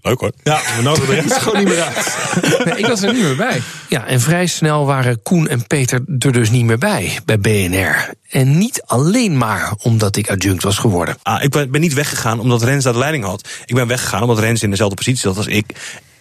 Leuk 0.02 0.20
hoor. 0.20 0.32
Ja, 0.44 0.62
we 0.76 0.82
nodigen 0.82 1.16
de 1.16 1.22
rest 1.22 1.34
gewoon 1.34 1.58
niet 1.58 1.68
meer 1.68 1.82
uit. 1.82 2.18
Nee, 2.66 2.78
ik 2.78 2.86
was 2.86 3.02
er 3.02 3.14
niet 3.14 3.24
meer 3.24 3.36
bij. 3.36 3.62
Ja, 3.88 4.06
en 4.06 4.22
vrij 4.22 4.48
snel 4.48 4.86
waren 4.86 5.22
Koen 5.22 5.48
en 5.48 5.68
Peter 5.68 6.02
er 6.20 6.32
dus 6.32 6.50
niet 6.50 6.66
meer 6.66 6.78
bij, 6.78 7.20
bij 7.26 7.40
BNR. 7.40 8.14
En 8.30 8.58
niet 8.58 8.82
alleen 8.86 9.38
maar 9.38 9.74
omdat 9.78 10.16
ik 10.16 10.30
adjunct 10.30 10.64
was 10.64 10.78
geworden. 10.78 11.18
Ah, 11.24 11.44
ik 11.44 11.50
ben, 11.50 11.72
ben 11.72 11.82
niet 11.82 11.94
weggegaan 11.94 12.40
omdat 12.40 12.64
Rens 12.64 12.84
daar 12.84 12.94
de 12.94 13.00
leiding 13.00 13.24
had. 13.24 13.50
Ik 13.66 13.76
ben 13.76 13.88
weggegaan 13.88 14.22
omdat 14.22 14.40
Rens 14.40 14.64
in 14.64 14.70
dezelfde 14.70 14.96
positie 14.96 15.22
zat 15.22 15.38
als 15.38 15.48
ik. 15.48 15.66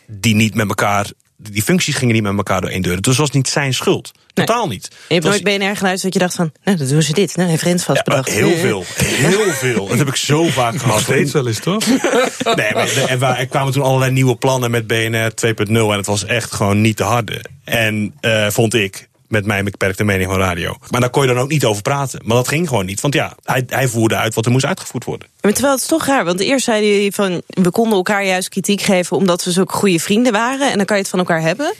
Die 0.06 0.34
niet 0.34 0.54
met 0.54 0.68
elkaar. 0.68 1.10
Die 1.50 1.62
functies 1.62 1.94
gingen 1.96 2.14
niet 2.14 2.22
met 2.22 2.36
elkaar 2.36 2.60
door 2.60 2.70
één 2.70 2.82
deur. 2.82 2.94
Dus 2.96 3.04
dat 3.06 3.16
was 3.16 3.30
niet 3.30 3.48
zijn 3.48 3.74
schuld. 3.74 4.10
Nee. 4.34 4.46
Totaal 4.46 4.68
niet. 4.68 4.88
Je 5.08 5.14
hebt 5.14 5.26
was- 5.26 5.40
BNR 5.42 5.76
geluisterd 5.76 6.02
dat 6.02 6.12
je 6.12 6.18
dacht 6.18 6.34
van, 6.34 6.52
nou, 6.64 6.76
dan 6.78 6.88
doen 6.88 7.02
ze 7.02 7.12
dit. 7.12 7.36
Nou, 7.36 7.48
heeft 7.50 7.62
Rens 7.62 7.84
vast 7.84 7.96
Ja, 7.96 8.02
bedacht. 8.04 8.28
heel 8.28 8.56
veel. 8.56 8.84
Heel 8.96 9.52
veel. 9.64 9.86
Dat 9.86 9.98
heb 9.98 10.08
ik 10.08 10.16
zo 10.16 10.44
vaak 10.44 10.72
Nog 10.72 10.82
gehad. 10.82 11.00
steeds 11.00 11.32
wel 11.32 11.46
eens, 11.46 11.58
toch? 11.58 11.86
Nee, 12.56 12.72
maar 12.74 12.88
er, 12.96 13.22
er 13.22 13.46
kwamen 13.46 13.72
toen 13.72 13.82
allerlei 13.82 14.12
nieuwe 14.12 14.36
plannen 14.36 14.70
met 14.70 14.86
BNR 14.86 15.30
2.0. 15.46 15.90
En 15.90 15.96
het 15.96 16.06
was 16.06 16.24
echt 16.24 16.52
gewoon 16.52 16.80
niet 16.80 16.96
te 16.96 17.02
harde. 17.04 17.44
En 17.64 18.14
eh, 18.20 18.46
vond 18.50 18.74
ik, 18.74 19.08
met 19.30 19.46
mijn 19.46 19.64
beperkte 19.64 20.04
mening 20.04 20.30
van 20.30 20.38
radio. 20.38 20.76
Maar 20.90 21.00
daar 21.00 21.10
kon 21.10 21.22
je 21.22 21.28
dan 21.28 21.38
ook 21.38 21.48
niet 21.48 21.64
over 21.64 21.82
praten. 21.82 22.20
Maar 22.24 22.36
dat 22.36 22.48
ging 22.48 22.68
gewoon 22.68 22.86
niet. 22.86 23.00
Want 23.00 23.14
ja, 23.14 23.36
hij, 23.44 23.64
hij 23.66 23.88
voerde 23.88 24.16
uit 24.16 24.34
wat 24.34 24.44
er 24.46 24.52
moest 24.52 24.64
uitgevoerd 24.64 25.04
worden. 25.04 25.28
Maar 25.40 25.52
terwijl 25.52 25.74
het 25.74 25.82
is 25.82 25.88
toch 25.88 26.06
raar, 26.06 26.24
want 26.24 26.40
eerst 26.40 26.64
zei 26.64 27.00
hij 27.00 27.12
van... 27.12 27.42
we 27.46 27.70
konden 27.70 27.96
elkaar 27.96 28.24
juist 28.24 28.48
kritiek 28.48 28.80
geven 28.80 29.16
omdat 29.16 29.44
we 29.44 29.50
zulke 29.50 29.74
goede 29.74 30.00
vrienden 30.00 30.32
waren... 30.32 30.70
en 30.70 30.76
dan 30.76 30.86
kan 30.86 30.96
je 30.96 31.02
het 31.02 31.10
van 31.10 31.18
elkaar 31.18 31.40
hebben. 31.40 31.74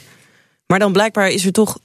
Maar 0.67 0.79
dan 0.79 0.91
blijkbaar 0.91 1.29
is 1.29 1.45
er 1.45 1.51
toch... 1.51 1.77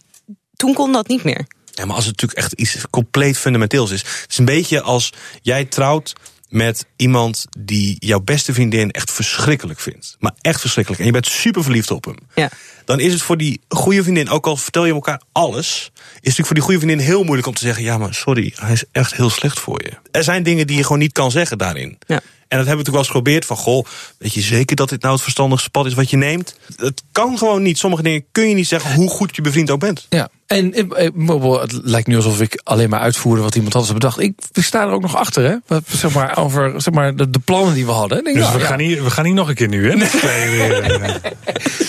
Toen 0.57 0.75
kon 0.75 0.93
dat 0.93 1.09
niet 1.09 1.25
meer. 1.25 1.47
Ja, 1.73 1.85
maar 1.85 1.97
als 1.97 2.07
het 2.07 2.21
natuurlijk 2.21 2.39
echt 2.39 2.53
iets 2.53 2.85
compleet 2.91 3.39
fundamenteels 3.39 3.91
is. 3.91 4.01
Het 4.03 4.27
is 4.31 4.39
een 4.39 4.45
beetje 4.45 4.81
als 4.81 5.13
jij 5.43 5.65
trouwt 5.65 6.13
met 6.49 6.87
iemand 6.97 7.47
die 7.59 7.97
jouw 7.99 8.21
beste 8.21 8.53
vriendin 8.53 8.91
echt 8.91 9.13
verschrikkelijk 9.13 9.81
vindt. 9.81 10.17
Maar 10.19 10.33
echt 10.41 10.61
verschrikkelijk. 10.61 11.01
En 11.01 11.07
je 11.07 11.13
bent 11.13 11.27
super 11.27 11.63
verliefd 11.63 11.91
op 11.91 12.05
hem. 12.05 12.17
Ja. 12.35 12.51
Dan 12.85 13.01
is 13.01 13.13
het 13.13 13.23
voor 13.23 13.37
die 13.37 13.61
goede 13.69 14.03
vriendin, 14.03 14.29
ook 14.29 14.47
al 14.47 14.57
vertel 14.57 14.85
je 14.85 14.93
elkaar 14.93 15.23
alles, 15.33 15.67
is 15.67 16.03
het 16.03 16.23
natuurlijk 16.23 16.47
voor 16.47 16.55
die 16.55 16.65
goede 16.65 16.81
vriendin 16.81 17.07
heel 17.07 17.25
moeilijk 17.25 17.49
om 17.49 17.55
te 17.55 17.65
zeggen: 17.65 17.85
ja, 17.85 17.99
maar 17.99 18.15
sorry, 18.15 18.53
hij 18.57 18.73
is 18.73 18.85
echt 18.93 19.15
heel 19.15 19.31
slecht 19.31 19.59
voor 19.59 19.83
je. 19.85 19.93
Er 20.11 20.25
zijn 20.25 20.43
dingen 20.43 20.67
die 20.67 20.77
je 20.77 20.83
gewoon 20.83 20.99
niet 20.99 21.13
kan 21.13 21.31
zeggen 21.31 21.59
daarin. 21.59 21.99
Ja. 22.07 22.21
En 22.49 22.59
dat 22.59 22.67
hebben 22.67 22.85
we 22.85 22.91
natuurlijk 22.91 22.91
wel 22.91 22.99
eens 22.99 23.07
geprobeerd 23.07 23.45
van, 23.45 23.57
goh, 23.57 23.87
weet 24.19 24.35
je 24.35 24.41
zeker 24.41 24.77
dat 24.77 24.89
dit 24.89 25.03
nou 25.03 25.15
het 25.15 25.23
verstandigste 25.23 25.71
pad 25.71 25.87
is 25.87 25.95
wat 25.95 26.11
je 26.11 26.17
neemt? 26.17 26.59
Het 26.77 27.03
kan 27.13 27.39
gewoon 27.39 27.63
niet. 27.63 27.79
Sommige 27.79 28.03
dingen 28.03 28.25
kun 28.33 28.49
je 28.49 28.55
niet 28.55 28.69
zeggen 28.69 28.95
hoe 28.95 29.09
goed 29.09 29.37
je 29.37 29.43
bevriend 29.43 29.71
ook 29.71 29.81
bent. 29.81 30.07
Ja, 30.09 30.29
en 30.47 30.73
eh, 30.75 31.07
eh, 31.07 31.61
het 31.61 31.73
lijkt 31.83 32.07
nu 32.07 32.17
alsof 32.17 32.41
ik 32.41 32.61
alleen 32.65 32.91
maar 32.91 33.01
uitvoerde 33.01 33.43
wat 33.43 33.55
iemand 33.55 33.75
anders 33.75 33.93
had 33.93 34.01
bedacht. 34.01 34.21
Ik 34.21 34.33
we 34.53 34.63
staan 34.63 34.89
er 34.89 34.95
ook 34.95 35.03
nog 35.03 35.17
achter, 35.17 35.45
hè? 35.45 35.57
Wat, 35.67 35.83
Zeg 35.89 36.15
maar, 36.15 36.39
over 36.39 36.81
zeg 36.81 36.95
maar, 36.95 37.17
de, 37.17 37.31
de 37.31 37.39
plannen 37.39 37.75
die 37.75 37.87
we 37.87 37.93
hadden. 37.93 38.25
Denk, 38.25 38.37
Dus 38.37 38.45
nou, 38.45 38.57
we, 38.57 38.63
ja. 38.63 38.69
gaan 38.69 38.79
niet, 38.79 39.03
we 39.03 39.11
gaan 39.11 39.25
niet 39.25 39.35
nog 39.35 39.49
een 39.49 39.55
keer 39.55 39.69
nu, 39.69 39.91
hè? 39.91 39.97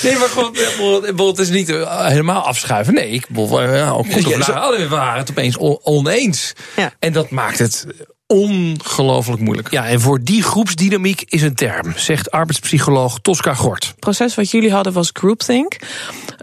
Nee, 0.04 0.18
maar 0.18 0.28
gewoon, 0.30 0.56
eh, 0.56 1.28
het 1.28 1.40
is 1.40 1.50
niet 1.50 1.68
helemaal 1.68 2.42
afschuiven. 2.42 2.94
Nee, 2.94 3.10
ik 3.10 3.28
bedoel, 3.28 3.62
eh, 3.62 3.76
ja, 3.76 3.94
waren 4.88 5.18
het 5.20 5.30
opeens 5.30 5.58
on- 5.58 5.80
oneens. 5.84 6.54
Ja. 6.76 6.94
En 7.00 7.14
dat 7.14 7.30
maakt 7.30 7.60
het 7.60 7.86
ongelooflijk 8.28 9.42
moeilijk. 9.42 9.72
Ja, 9.72 9.88
en 9.88 10.02
voor 10.02 10.24
die 10.24 10.44
groepsdynamiek 10.44 11.24
is 11.28 11.42
een 11.42 11.56
term, 11.56 11.94
zegt 11.96 12.32
arbeidspsycholoog 12.32 13.20
Tosca 13.22 13.54
Gort. 13.54 13.86
Het 13.88 14.00
proces 14.00 14.36
wat 14.36 14.52
jullie 14.52 14.72
hadden 14.72 14.94
was 14.94 15.10
groupthink. 15.14 15.78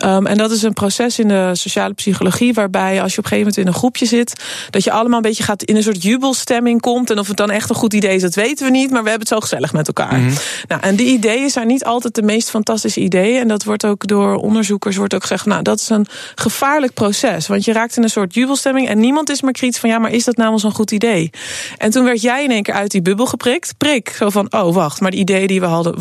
Um, 0.05 0.27
en 0.27 0.37
dat 0.37 0.51
is 0.51 0.63
een 0.63 0.73
proces 0.73 1.19
in 1.19 1.29
de 1.29 1.51
sociale 1.53 1.95
psychologie 1.95 2.53
waarbij 2.53 3.03
als 3.03 3.13
je 3.13 3.19
op 3.19 3.25
een 3.25 3.31
gegeven 3.31 3.39
moment 3.39 3.57
in 3.57 3.67
een 3.67 3.79
groepje 3.79 4.07
zit, 4.07 4.45
dat 4.71 4.85
je 4.85 4.91
allemaal 4.91 5.17
een 5.17 5.23
beetje 5.23 5.43
gaat 5.43 5.63
in 5.63 5.77
een 5.77 5.83
soort 5.83 6.03
jubelstemming 6.03 6.81
komt. 6.81 7.11
En 7.11 7.19
of 7.19 7.29
het 7.29 7.37
dan 7.37 7.51
echt 7.51 7.71
een 7.71 7.77
goed 7.77 7.95
idee 7.95 8.15
is, 8.15 8.23
dat 8.23 8.35
weten 8.35 8.65
we 8.67 8.71
niet, 8.71 8.91
maar 8.91 9.03
we 9.03 9.09
hebben 9.09 9.29
het 9.29 9.37
zo 9.37 9.41
gezellig 9.41 9.73
met 9.73 9.87
elkaar. 9.87 10.21
Nou, 10.69 10.81
en 10.81 10.97
die 10.97 11.07
ideeën 11.07 11.51
zijn 11.51 11.67
niet 11.67 11.85
altijd 11.85 12.15
de 12.15 12.23
meest 12.23 12.51
fantastische 12.51 13.01
ideeën. 13.01 13.41
En 13.41 13.49
dat 13.49 13.65
wordt 13.65 13.85
ook 13.85 14.07
door 14.07 14.37
onderzoekers 14.37 14.97
wordt 14.97 15.15
ook 15.15 15.23
gezegd, 15.23 15.47
nou, 15.47 15.63
dat 15.63 15.81
is 15.81 15.89
een 15.89 16.07
gevaarlijk 16.35 16.95
proces. 16.95 17.47
Want 17.47 17.65
je 17.65 17.73
raakt 17.73 17.97
in 17.97 18.03
een 18.03 18.11
soort 18.11 18.35
jubelstemming 18.35 18.89
en 18.89 19.01
niemand 19.01 19.31
is 19.31 19.43
maar 19.43 19.53
kritisch 19.53 19.81
van 19.81 19.91
ja, 19.91 19.99
maar 19.99 20.11
is 20.11 20.25
dat 20.25 20.37
nou 20.37 20.51
wel 20.51 20.59
zo'n 20.59 20.73
goed 20.75 20.91
idee? 20.91 21.31
En 21.79 21.91
toen 21.91 22.05
werd 22.05 22.23
jij 22.23 22.45
in 22.45 22.51
één 22.51 22.63
keer 22.63 22.75
uit 22.75 22.91
die 22.91 23.03
bubbel 23.03 23.27
geprikt. 23.27 23.75
Prik. 23.79 24.09
Zo 24.09 24.31
van, 24.31 24.53
oh 24.53 24.75
wacht, 24.75 25.01
maar 25.01 25.11
die 25.11 25.21
idee 25.21 25.47
die 25.47 25.61
we 25.61 25.67
hadden 25.67 25.95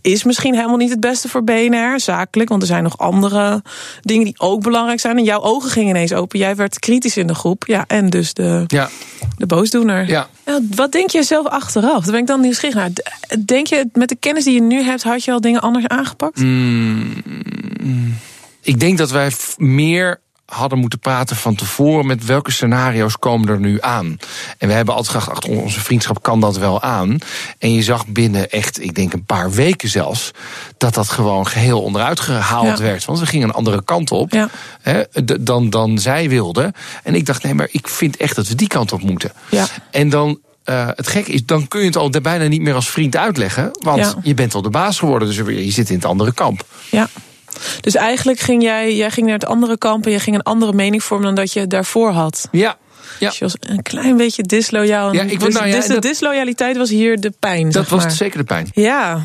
is 0.00 0.24
misschien 0.24 0.54
helemaal 0.54 0.76
niet 0.76 0.90
het 0.90 1.00
beste 1.00 1.28
voor 1.28 1.44
BNR, 1.44 2.00
zakelijk. 2.00 2.48
Want 2.48 2.62
er 2.62 2.68
zijn 2.68 2.82
nog 2.82 2.98
andere 2.98 3.62
dingen 4.00 4.24
die 4.24 4.34
ook 4.38 4.62
belangrijk 4.62 5.00
zijn. 5.00 5.16
En 5.18 5.24
jouw 5.24 5.40
ogen 5.40 5.70
gingen 5.70 5.88
ineens 5.88 6.12
open. 6.12 6.38
Jij 6.38 6.56
werd 6.56 6.78
kritisch 6.78 7.16
in 7.16 7.26
de 7.26 7.34
groep. 7.34 7.66
Ja, 7.66 7.84
en 7.86 8.10
dus 8.10 8.34
de, 8.34 8.64
Ja, 8.66 8.88
de 9.36 9.46
boosdoener. 9.46 10.08
ja. 10.08 10.28
Wat 10.74 10.92
denk 10.92 11.10
je 11.10 11.22
zelf 11.22 11.46
achteraf? 11.46 12.02
Daar 12.02 12.12
ben 12.12 12.20
ik 12.20 12.26
dan 12.26 12.40
nieuwsgierig 12.40 12.76
naar. 12.76 12.90
Denk 13.44 13.66
je, 13.66 13.88
met 13.92 14.08
de 14.08 14.16
kennis 14.16 14.44
die 14.44 14.54
je 14.54 14.60
nu 14.62 14.82
hebt, 14.82 15.02
had 15.02 15.24
je 15.24 15.32
al 15.32 15.40
dingen 15.40 15.60
anders 15.60 15.86
aangepakt? 15.86 16.40
Ik 18.62 18.80
denk 18.80 18.98
dat 18.98 19.10
wij 19.10 19.32
meer 19.56 20.20
hadden 20.48 20.78
moeten 20.78 20.98
praten 20.98 21.36
van 21.36 21.54
tevoren 21.54 22.06
met 22.06 22.24
welke 22.24 22.50
scenario's 22.50 23.18
komen 23.18 23.48
er 23.48 23.60
nu 23.60 23.78
aan. 23.80 24.16
En 24.58 24.68
we 24.68 24.74
hebben 24.74 24.94
altijd 24.94 25.18
gedacht, 25.22 25.44
ach, 25.44 25.50
onze 25.50 25.80
vriendschap 25.80 26.22
kan 26.22 26.40
dat 26.40 26.56
wel 26.58 26.82
aan. 26.82 27.18
En 27.58 27.72
je 27.74 27.82
zag 27.82 28.06
binnen 28.06 28.50
echt, 28.50 28.82
ik 28.82 28.94
denk 28.94 29.12
een 29.12 29.24
paar 29.24 29.50
weken 29.50 29.88
zelfs, 29.88 30.30
dat 30.76 30.94
dat 30.94 31.08
gewoon 31.08 31.46
geheel 31.46 31.82
onderuit 31.82 32.20
gehaald 32.20 32.78
Ja. 32.78 32.84
werd. 32.84 33.04
Want 33.04 33.18
we 33.18 33.26
gingen 33.26 33.48
een 33.48 33.54
andere 33.54 33.84
kant 33.84 34.10
op 34.10 34.32
Ja. 34.32 34.48
hè, 34.82 35.02
dan, 35.40 35.70
dan 35.70 35.98
zij 35.98 36.28
wilden. 36.28 36.72
En 37.02 37.14
ik 37.14 37.26
dacht, 37.26 37.42
nee, 37.42 37.54
maar 37.54 37.68
ik 37.70 37.88
vind 37.88 38.16
echt 38.16 38.36
dat 38.36 38.48
we 38.48 38.54
die 38.54 38.68
kant 38.68 38.92
op 38.92 39.02
moeten. 39.02 39.32
Ja. 39.50 39.66
En 39.90 40.08
dan. 40.08 40.38
eh, 40.64 40.88
het 40.94 41.08
gekke 41.08 41.32
is, 41.32 41.44
dan 41.46 41.68
kun 41.68 41.80
je 41.80 41.86
het 41.86 41.96
al 41.96 42.10
bijna 42.22 42.46
niet 42.46 42.60
meer 42.60 42.74
als 42.74 42.90
vriend 42.90 43.16
uitleggen. 43.16 43.70
Want 43.72 43.98
Ja. 43.98 44.14
je 44.22 44.34
bent 44.34 44.54
al 44.54 44.62
de 44.62 44.70
baas 44.70 44.98
geworden, 44.98 45.28
dus 45.28 45.36
je 45.36 45.70
zit 45.70 45.88
in 45.88 45.94
het 45.96 46.04
andere 46.04 46.32
kamp. 46.32 46.64
Ja. 46.90 47.08
Dus 47.80 47.94
eigenlijk 47.94 48.40
ging 48.40 48.62
jij, 48.62 48.96
jij 48.96 49.10
ging 49.10 49.26
naar 49.26 49.38
het 49.38 49.46
andere 49.46 49.78
kamp 49.78 50.06
en 50.06 50.12
je 50.12 50.20
ging 50.20 50.36
een 50.36 50.42
andere 50.42 50.72
mening 50.72 51.02
vormen 51.02 51.26
dan 51.26 51.34
dat 51.34 51.52
je 51.52 51.66
daarvoor 51.66 52.10
had. 52.10 52.48
Ja, 52.52 52.76
ja. 53.18 53.28
Dus 53.28 53.38
je 53.38 53.44
was 53.44 53.54
een 53.60 53.82
klein 53.82 54.16
beetje 54.16 54.42
disloyaal. 54.42 55.12
Ja, 55.12 55.22
ik 55.22 55.40
dus, 55.40 55.54
nou 55.54 55.66
ja, 55.66 55.76
dus 55.76 55.86
de 55.86 55.98
disloyaliteit 55.98 56.76
was 56.76 56.90
hier 56.90 57.20
de 57.20 57.32
pijn. 57.40 57.70
Dat 57.70 57.88
zeg 57.88 58.02
was 58.02 58.16
zeker 58.16 58.38
de 58.38 58.44
pijn. 58.44 58.70
Ja. 58.72 59.22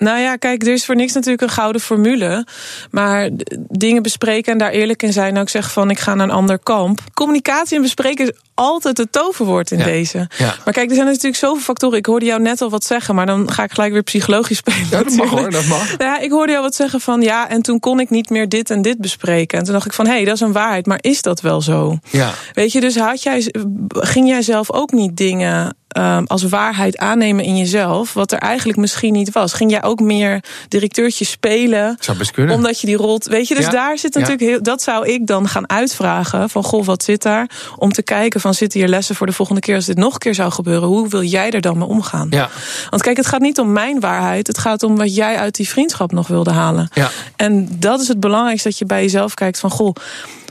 Nou 0.00 0.18
ja, 0.18 0.36
kijk, 0.36 0.62
er 0.62 0.72
is 0.72 0.84
voor 0.84 0.96
niks 0.96 1.12
natuurlijk 1.12 1.42
een 1.42 1.48
gouden 1.50 1.80
formule. 1.80 2.46
Maar 2.90 3.28
dingen 3.68 4.02
bespreken 4.02 4.52
en 4.52 4.58
daar 4.58 4.70
eerlijk 4.70 5.02
in 5.02 5.12
zijn. 5.12 5.34
En 5.34 5.40
ook 5.40 5.48
zeggen 5.48 5.72
van, 5.72 5.90
ik 5.90 5.98
ga 5.98 6.14
naar 6.14 6.26
een 6.28 6.32
ander 6.34 6.58
kamp. 6.58 7.00
Communicatie 7.14 7.76
en 7.76 7.82
bespreken 7.82 8.24
is 8.26 8.32
altijd 8.54 8.98
het 8.98 9.12
toverwoord 9.12 9.70
in 9.70 9.78
Ja. 9.78 9.84
deze. 9.84 10.28
Ja. 10.38 10.54
Maar 10.64 10.74
kijk, 10.74 10.88
er 10.88 10.94
zijn 10.94 11.06
natuurlijk 11.06 11.36
zoveel 11.36 11.62
factoren. 11.62 11.98
Ik 11.98 12.06
hoorde 12.06 12.26
jou 12.26 12.40
net 12.42 12.60
al 12.60 12.70
wat 12.70 12.84
zeggen, 12.84 13.14
maar 13.14 13.26
dan 13.26 13.50
ga 13.52 13.62
ik 13.62 13.72
gelijk 13.72 13.92
weer 13.92 14.02
psychologisch 14.02 14.56
spelen. 14.56 14.86
Ja, 14.90 15.02
dat 15.02 15.12
mag 15.12 15.30
hoor, 15.30 15.50
dat 15.50 15.66
mag. 15.66 15.94
Ja, 15.98 16.18
ik 16.18 16.30
hoorde 16.30 16.52
jou 16.52 16.64
wat 16.64 16.74
zeggen 16.74 17.00
van 17.00 17.20
ja, 17.22 17.48
en 17.48 17.62
toen 17.62 17.80
kon 17.80 18.00
ik 18.00 18.10
niet 18.10 18.30
meer 18.30 18.48
dit 18.48 18.70
en 18.70 18.82
dit 18.82 18.98
bespreken. 18.98 19.58
En 19.58 19.64
toen 19.64 19.72
dacht 19.72 19.86
ik 19.86 19.92
van 19.92 20.06
hé, 20.06 20.12
hey, 20.12 20.24
dat 20.24 20.34
is 20.34 20.40
een 20.40 20.52
waarheid, 20.52 20.86
maar 20.86 20.98
is 21.00 21.22
dat 21.22 21.40
wel 21.40 21.60
zo? 21.60 21.98
Ja. 22.10 22.30
Weet 22.52 22.72
je, 22.72 22.80
dus 22.80 22.96
had 22.96 23.22
jij, 23.22 23.52
ging 23.90 24.28
jij 24.28 24.42
zelf 24.42 24.72
ook 24.72 24.92
niet 24.92 25.16
dingen 25.16 25.74
ehm, 25.90 26.24
als 26.26 26.42
waarheid 26.42 26.98
aannemen 26.98 27.44
in 27.44 27.56
jezelf, 27.56 28.12
wat 28.12 28.32
er 28.32 28.38
eigenlijk 28.38 28.78
misschien 28.78 29.12
niet 29.12 29.32
was. 29.32 29.52
Ging 29.52 29.70
jij 29.70 29.82
ook 29.82 30.00
meer 30.00 30.44
directeurtje 30.68 31.24
spelen? 31.24 31.96
Zou 32.00 32.18
best 32.18 32.30
kunnen. 32.30 32.54
Omdat 32.54 32.80
je 32.80 32.86
die 32.86 32.96
rol. 32.96 33.20
Weet 33.24 33.48
je, 33.48 33.54
dus 33.54 33.64
Ja. 33.64 33.70
daar 33.70 33.98
zit 33.98 34.14
Ja. 34.14 34.20
natuurlijk 34.20 34.50
heel. 34.50 34.62
Dat 34.62 34.82
zou 34.82 35.08
ik 35.08 35.26
dan 35.26 35.48
gaan 35.48 35.70
uitvragen. 35.70 36.50
Van 36.50 36.62
goh, 36.64 36.84
wat 36.84 37.02
zit 37.02 37.22
daar? 37.22 37.50
Om 37.76 37.92
te 37.92 38.02
kijken 38.02 38.40
van 38.40 38.54
zitten 38.54 38.80
hier 38.80 38.88
lessen 38.88 39.14
voor 39.14 39.26
de 39.26 39.32
volgende 39.32 39.60
keer 39.60 39.74
als 39.74 39.84
dit 39.84 39.96
nog 39.96 40.12
een 40.12 40.18
keer 40.18 40.34
zou 40.34 40.50
gebeuren. 40.52 40.88
Hoe 40.88 41.08
wil 41.08 41.22
jij 41.22 41.50
er 41.50 41.60
dan 41.60 41.78
mee 41.78 41.88
omgaan? 41.88 42.26
Ja. 42.30 42.48
Want 42.90 43.02
kijk, 43.02 43.16
het 43.16 43.26
gaat 43.26 43.40
niet 43.40 43.58
om 43.58 43.72
mijn 43.72 44.00
waarheid. 44.00 44.46
Het 44.46 44.58
gaat 44.58 44.82
om 44.82 44.96
wat 44.96 45.14
jij 45.14 45.36
uit 45.36 45.54
die 45.54 45.68
vriendschap 45.68 46.12
nog 46.12 46.26
wilde 46.26 46.50
halen. 46.50 46.88
Ja. 46.92 47.10
En 47.36 47.68
dat 47.78 48.00
is 48.00 48.08
het 48.08 48.20
belangrijkste 48.20 48.68
dat 48.68 48.78
je 48.78 48.84
bij 48.86 49.02
jezelf 49.02 49.34
kijkt 49.34 49.58
van 49.60 49.70
goh. 49.70 49.94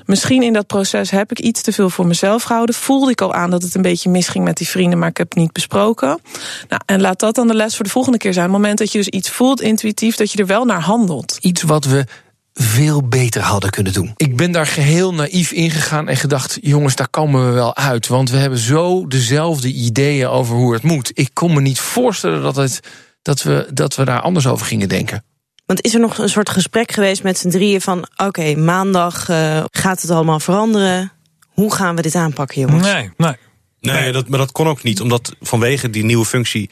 Misschien 0.09 0.43
in 0.43 0.53
dat 0.53 0.67
proces 0.67 1.11
heb 1.11 1.31
ik 1.31 1.39
iets 1.39 1.61
te 1.61 1.71
veel 1.71 1.89
voor 1.89 2.07
mezelf 2.07 2.43
gehouden. 2.43 2.75
Voelde 2.75 3.11
ik 3.11 3.21
al 3.21 3.33
aan 3.33 3.49
dat 3.49 3.63
het 3.63 3.75
een 3.75 3.81
beetje 3.81 4.09
misging 4.09 4.43
met 4.43 4.57
die 4.57 4.67
vrienden, 4.67 4.99
maar 4.99 5.09
ik 5.09 5.17
heb 5.17 5.29
het 5.29 5.37
niet 5.37 5.51
besproken. 5.51 6.19
Nou, 6.67 6.81
en 6.85 7.01
laat 7.01 7.19
dat 7.19 7.35
dan 7.35 7.47
de 7.47 7.53
les 7.53 7.75
voor 7.75 7.85
de 7.85 7.91
volgende 7.91 8.17
keer 8.17 8.33
zijn. 8.33 8.45
Op 8.45 8.51
het 8.51 8.61
moment 8.61 8.79
dat 8.79 8.91
je 8.91 8.97
dus 8.97 9.07
iets 9.07 9.29
voelt 9.29 9.61
intuïtief, 9.61 10.15
dat 10.15 10.31
je 10.31 10.37
er 10.37 10.45
wel 10.45 10.65
naar 10.65 10.81
handelt. 10.81 11.37
Iets 11.41 11.61
wat 11.61 11.85
we 11.85 12.05
veel 12.53 13.07
beter 13.07 13.41
hadden 13.41 13.69
kunnen 13.69 13.93
doen. 13.93 14.13
Ik 14.15 14.35
ben 14.35 14.51
daar 14.51 14.67
geheel 14.67 15.13
naïef 15.13 15.51
ingegaan 15.51 16.07
en 16.07 16.17
gedacht: 16.17 16.57
jongens, 16.61 16.95
daar 16.95 17.09
komen 17.09 17.45
we 17.45 17.51
wel 17.51 17.75
uit. 17.75 18.07
Want 18.07 18.29
we 18.29 18.37
hebben 18.37 18.59
zo 18.59 19.07
dezelfde 19.07 19.67
ideeën 19.73 20.27
over 20.27 20.55
hoe 20.55 20.73
het 20.73 20.83
moet. 20.83 21.11
Ik 21.13 21.29
kon 21.33 21.53
me 21.53 21.61
niet 21.61 21.79
voorstellen 21.79 22.41
dat, 22.41 22.55
het, 22.55 22.79
dat, 23.21 23.43
we, 23.43 23.67
dat 23.73 23.95
we 23.95 24.05
daar 24.05 24.21
anders 24.21 24.47
over 24.47 24.65
gingen 24.65 24.89
denken. 24.89 25.23
Want 25.69 25.81
is 25.81 25.93
er 25.93 25.99
nog 25.99 26.17
een 26.17 26.29
soort 26.29 26.49
gesprek 26.49 26.91
geweest 26.91 27.23
met 27.23 27.37
z'n 27.37 27.49
drieën 27.49 27.81
van... 27.81 28.07
oké, 28.17 28.55
maandag 28.55 29.29
eh, 29.29 29.63
gaat 29.71 30.01
het 30.01 30.11
allemaal 30.11 30.39
veranderen. 30.39 31.11
Hoe 31.47 31.73
gaan 31.73 31.95
we 31.95 32.01
dit 32.01 32.15
aanpakken, 32.15 32.61
jongens? 32.61 32.87
Nee, 32.87 33.11
nee. 33.17 33.35
Nee, 33.79 34.11
dat, 34.11 34.27
maar 34.27 34.39
dat 34.39 34.51
kon 34.51 34.67
ook 34.67 34.83
niet. 34.83 35.01
Omdat 35.01 35.35
vanwege 35.41 35.89
die 35.89 36.03
nieuwe 36.03 36.25
functie 36.25 36.69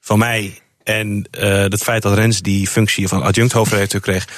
van 0.00 0.18
mij... 0.18 0.58
en 0.82 1.28
eh, 1.30 1.60
het 1.60 1.82
feit 1.82 2.02
dat 2.02 2.14
Rens 2.14 2.40
die 2.40 2.68
functie 2.68 3.08
van 3.08 3.22
adjunct 3.22 3.52
hoofdredacteur 3.52 4.00
kreeg... 4.00 4.28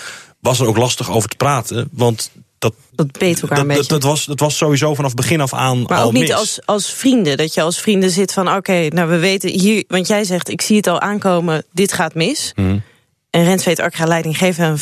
was 0.41 0.61
er 0.61 0.67
ook 0.67 0.77
lastig 0.77 1.11
over 1.11 1.29
te 1.29 1.37
praten. 1.37 1.89
Want 1.93 2.31
dat, 2.59 2.75
Dat 2.93 3.19
beet 3.19 3.43
elkaar 3.43 3.57
dat, 3.57 3.67
een 3.67 3.73
beetje. 3.73 3.89
dat, 3.89 4.01
dat 4.01 4.11
was, 4.11 4.25
dat 4.25 4.41
was 4.41 4.57
sowieso 4.57 4.95
vanaf 4.95 5.15
begin 5.15 5.41
af 5.41 5.55
aan 5.55 5.83
Maar 5.83 5.99
al 5.99 6.07
ook 6.07 6.13
niet 6.13 6.23
mis. 6.23 6.33
als, 6.33 6.61
als 6.65 6.93
vrienden. 6.93 7.37
Dat 7.37 7.55
je 7.55 7.63
als 7.63 7.81
vrienden 7.81 8.11
zit 8.11 8.33
van 8.33 8.55
oké, 8.55 8.87
nou 8.89 9.09
we 9.09 9.19
weten 9.19 9.51
hier. 9.51 9.85
Want 9.89 10.07
jij 10.07 10.25
zegt, 10.25 10.49
ik 10.49 10.61
zie 10.61 10.77
het 10.77 10.87
al 10.87 11.01
aankomen, 11.01 11.65
dit 11.73 11.93
gaat 11.93 12.15
mis. 12.15 12.53
Mhm. 12.55 12.79
En 13.31 13.45
Rens 13.45 13.65
weet 13.65 13.81
ook, 13.81 13.87
ik 13.89 13.95
ga 13.95 14.07
leiding 14.07 14.39
geven 14.39 14.65
aan, 14.65 14.79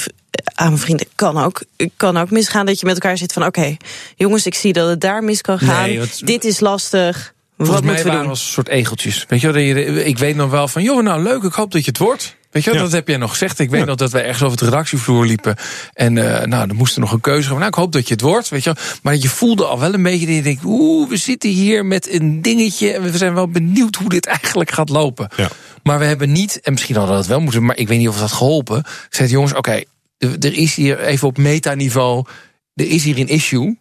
aan 0.55 0.67
mijn 0.67 0.79
vrienden. 0.79 1.07
Kan 1.15 1.39
ook, 1.39 1.63
kan 1.97 2.17
ook 2.17 2.31
misgaan 2.31 2.67
dat 2.67 2.81
je 2.81 2.87
met 2.87 2.95
elkaar 2.95 3.19
zit 3.19 3.33
van 3.33 3.45
oké, 3.47 3.77
jongens, 4.17 4.47
ik 4.47 4.55
zie 4.55 4.73
dat 4.73 4.89
het 4.89 5.01
daar 5.01 5.25
mis 5.25 5.41
kan 5.41 5.59
gaan. 5.59 5.89
Nee, 5.89 6.01
dit 6.25 6.45
is 6.45 6.61
lastig. 6.61 7.35
Volgens 7.57 7.77
Wat 7.79 7.87
mij 7.87 8.03
we 8.03 8.09
waren 8.09 8.23
we 8.23 8.29
als 8.29 8.41
een 8.47 8.53
soort 8.53 8.69
egeltjes. 8.69 9.25
Weet 9.29 9.41
je- 9.41 10.05
ik 10.05 10.19
weet 10.19 10.37
nog 10.37 10.51
wel 10.51 10.69
van, 10.69 10.83
joh, 10.83 11.03
nou 11.03 11.23
leuk, 11.23 11.43
ik 11.43 11.53
hoop 11.53 11.73
dat 11.73 11.85
je 11.85 11.91
het 11.91 11.99
wordt. 11.99 12.37
Weet 12.59 12.67
je, 12.67 12.73
wel, 12.73 12.83
Ja. 12.83 12.87
dat 12.87 12.99
heb 12.99 13.09
jij 13.09 13.17
nog 13.17 13.31
gezegd. 13.31 13.59
Ik 13.59 13.71
weet 13.71 13.87
nog 13.87 13.97
dat 13.97 14.13
wij 14.13 14.25
ergens 14.25 14.43
over 14.43 14.59
de 14.59 14.65
redactievloer 14.65 15.27
liepen. 15.27 15.57
En 15.93 16.19
eh, 16.19 16.47
nou, 16.47 16.69
er 16.69 16.75
moest 16.75 16.95
er 16.95 17.01
nog 17.01 17.13
een 17.13 17.21
keuze 17.21 17.43
komen. 17.43 17.59
Nou, 17.59 17.69
ik 17.69 17.79
hoop 17.79 17.93
dat 17.93 18.09
je 18.09 18.15
het 18.15 18.23
wordt. 18.23 18.49
Weet 18.49 18.65
je, 18.65 18.73
wel. 18.73 18.85
maar 19.03 19.17
je 19.17 19.29
voelde 19.29 19.65
al 19.65 19.79
wel 19.79 19.95
een 19.95 20.03
beetje 20.03 20.27
dat 20.27 20.35
je 20.35 20.43
denkt, 20.43 20.65
oeh, 20.65 21.09
we 21.09 21.17
zitten 21.17 21.51
hier 21.51 21.87
met 21.87 22.13
een 22.13 22.43
dingetje. 22.43 22.93
En 22.93 23.03
we 23.03 23.19
zijn 23.19 23.35
wel 23.35 23.49
benieuwd 23.49 23.95
hoe 23.95 24.09
dit 24.09 24.27
eigenlijk 24.27 24.71
gaat 24.71 24.89
lopen. 24.89 25.29
Ja. 25.37 25.49
Maar 25.83 25.99
we 25.99 26.05
hebben 26.05 26.33
niet, 26.33 26.61
en 26.61 26.73
misschien 26.73 26.95
hadden 26.97 27.15
we 27.15 27.21
dat 27.21 27.31
wel 27.31 27.41
moeten, 27.41 27.65
maar 27.65 27.77
ik 27.77 27.89
weet 27.89 27.99
niet 27.99 28.09
of 28.09 28.19
dat 28.19 28.33
geholpen. 28.33 28.85
Zei, 29.11 29.29
jongens, 29.29 29.55
oké, 29.55 29.83
er 30.19 30.53
is 30.53 30.75
hier 30.75 31.01
even 31.01 31.29
op 31.29 31.39
metaniveau, 31.39 32.25
er 32.75 32.87
is 32.89 33.05
hier 33.05 33.19
een 33.19 33.29
issue. 33.29 33.79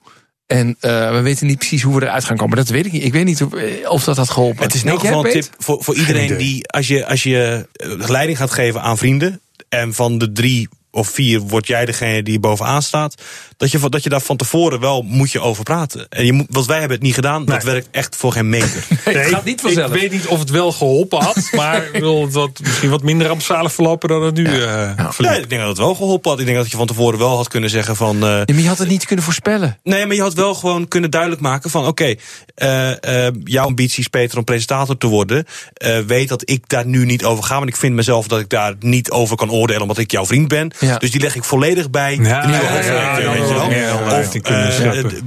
En 0.47 0.77
eh, 0.79 1.11
we 1.11 1.21
weten 1.21 1.47
niet 1.47 1.57
precies 1.57 1.81
hoe 1.81 1.99
we 1.99 2.05
eruit 2.05 2.25
gaan 2.25 2.37
komen. 2.37 2.57
Dat 2.57 2.69
weet 2.69 2.85
ik 2.85 2.91
niet. 2.91 3.03
Ik 3.03 3.13
weet 3.13 3.25
niet 3.25 3.43
of, 3.43 3.53
eh, 3.53 3.89
of 3.89 4.03
dat 4.03 4.17
had 4.17 4.29
geholpen. 4.29 4.63
Het 4.63 4.73
is 4.73 4.83
in 4.83 4.89
elk 4.89 5.01
jij, 5.01 5.09
geval 5.09 5.25
een 5.25 5.31
tip 5.31 5.47
voor, 5.57 5.83
voor 5.83 5.95
iedereen 5.95 6.37
die, 6.37 6.67
als 6.67 6.87
je, 6.87 7.05
als 7.05 7.23
je 7.23 7.67
eh, 7.73 8.09
leiding 8.09 8.37
gaat 8.37 8.51
geven 8.51 8.81
aan 8.81 8.97
vrienden. 8.97 9.41
en 9.69 9.93
van 9.93 10.17
de 10.17 10.31
drie 10.31 10.69
of 10.91 11.09
vier 11.09 11.39
word 11.39 11.67
jij 11.67 11.85
degene 11.85 12.23
die 12.23 12.39
bovenaan 12.39 12.81
staat. 12.81 13.21
dat 13.57 13.71
je, 13.71 13.89
dat 13.89 14.03
je 14.03 14.09
daar 14.09 14.21
van 14.21 14.37
tevoren 14.37 14.79
wel 14.79 15.01
moet 15.01 15.31
je 15.31 15.39
over 15.41 15.63
praten. 15.63 16.05
En 16.09 16.25
je 16.25 16.33
moet, 16.33 16.45
want 16.49 16.65
wij 16.65 16.79
hebben 16.79 16.97
het 16.97 17.05
niet 17.05 17.13
gedaan, 17.15 17.45
dat 17.45 17.63
werkt 17.63 17.87
echt 17.91 18.15
voor 18.15 18.31
geen 18.31 18.49
meter. 18.49 18.85
Het 19.03 19.17
gaat 19.27 19.45
niet 19.45 19.61
vanzelf. 19.61 19.93
Ik 19.93 19.99
weet 20.01 20.11
niet 20.11 20.27
of 20.27 20.39
het 20.39 20.49
wel 20.49 20.71
geholpen 20.71 21.23
had, 21.23 21.49
maar 21.55 21.85
ik 21.85 21.91
bedoel, 21.91 22.25
het 22.25 22.33
had 22.33 22.59
misschien 22.63 22.89
wat 22.89 23.03
minder 23.03 23.27
rampzalig 23.27 23.73
verlopen 23.73 24.09
dan 24.09 24.23
het 24.23 24.35
nu 24.35 24.45
eh. 24.45 24.91
Ja, 25.17 25.33
ik 25.35 25.49
denk 25.49 25.61
dat 25.61 25.69
het 25.69 25.77
wel 25.77 25.95
geholpen 25.95 26.29
had. 26.31 26.39
Ik 26.39 26.45
denk 26.45 26.57
dat 26.57 26.71
je 26.71 26.77
van 26.77 26.87
tevoren 26.87 27.19
wel 27.19 27.35
had 27.35 27.47
kunnen 27.47 27.69
zeggen 27.69 27.95
van. 27.95 28.15
eh, 28.15 28.21
Ja, 28.21 28.43
maar 28.53 28.61
je 28.61 28.67
had 28.67 28.77
het 28.77 28.87
niet 28.89 29.05
kunnen 29.05 29.25
voorspellen. 29.25 29.77
Nee, 29.83 30.05
maar 30.05 30.15
je 30.15 30.21
had 30.21 30.33
wel 30.33 30.53
gewoon 30.55 30.87
kunnen 30.87 31.11
duidelijk 31.11 31.41
maken 31.41 31.69
van... 31.69 31.85
oké, 31.87 32.15
eh, 32.55 33.27
jouw 33.43 33.65
ambitie 33.65 33.99
is 33.99 34.07
Peter 34.07 34.37
om 34.37 34.43
presentator 34.43 34.97
te 34.97 35.07
worden. 35.07 35.45
Eh, 35.73 35.99
weet 35.99 36.29
dat 36.29 36.49
ik 36.49 36.69
daar 36.69 36.85
nu 36.85 37.05
niet 37.05 37.25
over 37.25 37.43
ga. 37.43 37.57
Want 37.57 37.69
ik 37.69 37.75
vind 37.75 37.95
mezelf 37.95 38.27
dat 38.27 38.39
ik 38.39 38.49
daar 38.49 38.73
niet 38.79 39.11
over 39.11 39.35
kan 39.35 39.51
oordelen... 39.51 39.81
omdat 39.81 39.97
ik 39.97 40.11
jouw 40.11 40.25
vriend 40.25 40.47
ben. 40.47 40.71
Ja. 40.79 40.86
Dus 40.97 41.11
die 41.11 41.21
leg 41.21 41.35
ik 41.35 41.43
volledig 41.43 41.89
bij 41.89 42.15
Ja, 42.15 42.41
de 42.41 42.47
nieuwe 42.47 42.63
ja, 42.63 42.71
hoofdredacteur, 42.71 43.31
weet 43.31 43.47
je 43.47 43.53
wel. 43.53 45.05
Of 45.05 45.21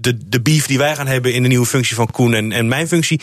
de, 0.00 0.40
beef 0.42 0.66
die 0.66 0.78
wij 0.78 0.96
gaan 0.96 1.06
hebben 1.06 1.34
in 1.34 1.42
de 1.42 1.48
nieuwe 1.48 1.66
functie 1.66 1.96
van 1.96 2.10
Koen 2.10 2.34
en, 2.34 2.52
en 2.52 2.68
mijn 2.68 2.88
functie... 2.88 3.20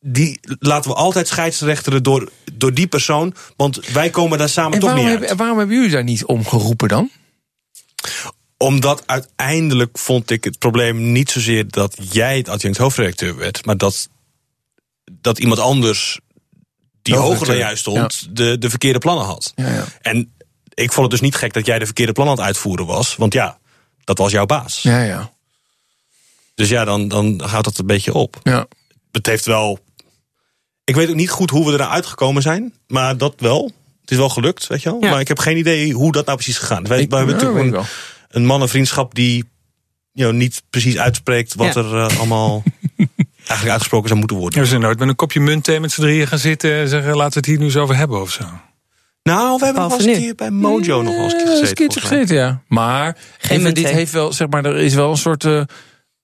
die 0.00 0.40
laten 0.58 0.90
we 0.90 0.96
altijd 0.96 1.28
scheidsrechteren 1.28 2.02
door, 2.02 2.28
door 2.52 2.74
die 2.74 2.86
persoon. 2.86 3.34
Want 3.56 3.86
wij 3.86 4.10
komen 4.10 4.38
daar 4.38 4.48
samen 4.48 4.72
En 4.72 4.78
toch 4.80 4.88
waarom, 4.88 5.04
niet 5.04 5.10
hebben, 5.10 5.28
uit. 5.28 5.38
en 5.38 5.44
waarom 5.44 5.58
hebben 5.58 5.76
jullie 5.76 5.90
daar 5.92 6.04
niet 6.04 6.24
om 6.24 6.46
geroepen 6.46 6.88
dan? 6.88 7.10
Omdat 8.56 9.02
uiteindelijk 9.06 9.98
vond 9.98 10.30
ik 10.30 10.44
het 10.44 10.58
probleem 10.58 11.12
niet 11.12 11.30
zozeer 11.30 11.68
dat 11.68 11.96
jij 12.10 12.36
het 12.36 12.48
adjunct 12.48 12.78
hoofdredacteur 12.78 13.36
werd, 13.36 13.64
maar 13.66 13.76
dat, 13.76 14.08
dat 15.20 15.38
iemand 15.38 15.60
anders 15.60 16.20
die 17.02 17.16
hoger 17.16 17.46
dan 17.46 17.56
jij 17.56 17.76
stond, 17.76 18.36
de, 18.36 18.58
de 18.58 18.70
verkeerde 18.70 18.98
plannen 18.98 19.24
had. 19.24 19.52
Ja, 19.54 19.68
ja. 19.68 19.84
En 20.00 20.32
ik 20.74 20.92
vond 20.92 21.00
het 21.02 21.10
dus 21.10 21.20
niet 21.20 21.34
gek 21.34 21.52
dat 21.52 21.66
jij 21.66 21.78
de 21.78 21.84
verkeerde 21.84 22.12
plannen 22.12 22.34
aan 22.34 22.40
het 22.40 22.48
uitvoeren 22.48 22.86
was, 22.86 23.16
want 23.16 23.32
ja, 23.32 23.58
dat 24.04 24.18
was 24.18 24.32
jouw 24.32 24.46
baas. 24.46 24.82
Ja, 24.82 25.02
ja. 25.02 25.32
Dus 26.54 26.68
ja, 26.68 26.84
dan, 26.84 27.08
dan 27.08 27.40
houdt 27.44 27.64
dat 27.64 27.78
een 27.78 27.86
beetje 27.86 28.12
op. 28.14 28.40
ja. 28.42 28.66
Het 29.12 29.26
heeft 29.26 29.44
wel. 29.46 29.78
Ik 30.84 30.94
weet 30.94 31.08
ook 31.08 31.14
niet 31.14 31.30
goed 31.30 31.50
hoe 31.50 31.66
we 31.66 31.72
eraan 31.72 31.90
uitgekomen 31.90 32.42
zijn, 32.42 32.74
maar 32.86 33.16
dat 33.16 33.34
wel. 33.38 33.70
Het 34.00 34.10
is 34.10 34.16
wel 34.16 34.28
gelukt, 34.28 34.66
weet 34.66 34.82
je 34.82 34.90
wel. 34.90 34.98
Ja. 35.02 35.10
Maar 35.10 35.20
ik 35.20 35.28
heb 35.28 35.38
geen 35.38 35.56
idee 35.56 35.92
hoe 35.92 36.12
dat 36.12 36.24
nou 36.26 36.36
precies 36.36 36.58
gegaan. 36.58 36.82
Wij, 36.86 37.06
wij 37.08 37.18
hebben 37.18 37.26
ja, 37.26 37.32
natuurlijk 37.32 37.64
een, 37.64 37.70
wel. 37.70 37.84
een 38.28 38.46
mannenvriendschap 38.46 39.14
die 39.14 39.44
you 40.12 40.28
know, 40.30 40.40
niet 40.40 40.62
precies 40.70 40.98
uitspreekt 40.98 41.54
wat 41.54 41.74
Ja. 41.74 41.80
er 41.80 41.96
eh, 42.10 42.18
allemaal 42.18 42.62
eigenlijk 43.36 43.68
uitgesproken 43.70 44.08
zou 44.08 44.18
moeten 44.18 44.36
Ja, 44.36 44.42
worden. 44.42 44.60
we 44.60 44.66
zijn 44.68 44.80
nooit 44.80 44.98
met 44.98 45.08
een 45.08 45.16
kopje 45.16 45.40
munt 45.40 45.64
thee 45.64 45.80
met 45.80 45.92
z'n 45.92 46.00
drieën 46.00 46.26
gaan 46.26 46.38
zitten 46.38 46.72
en 46.74 46.88
zeggen: 46.88 47.16
laten 47.16 47.32
we 47.32 47.38
het 47.38 47.46
hier 47.46 47.58
nu 47.58 47.64
eens 47.64 47.76
over 47.76 47.96
hebben 47.96 48.20
of 48.20 48.30
zo. 48.32 48.44
Nou, 49.22 49.58
we 49.58 49.64
hebben 49.64 49.82
nog 49.82 49.90
wel 49.90 50.06
eens 50.06 50.16
een 50.16 50.22
keer 50.22 50.34
bij 50.34 50.50
Mojo 50.50 51.02
nog 51.02 51.14
wel 51.14 51.24
eens 51.24 51.32
een 51.32 51.38
keer 51.38 51.46
Ja, 51.48 51.52
gezeten. 51.52 51.68
een 51.68 51.74
keertje 51.74 52.00
gezeten, 52.00 52.36
ja. 52.36 52.62
Maar 52.68 53.16
even, 53.48 53.74
dit 53.74 53.88
heeft 53.88 54.12
wel, 54.12 54.32
zeg 54.32 54.48
maar, 54.48 54.64
er 54.64 54.76
is 54.76 54.94
wel 54.94 55.10
een 55.10 55.16
soort 55.16 55.44
eh, 55.44 55.62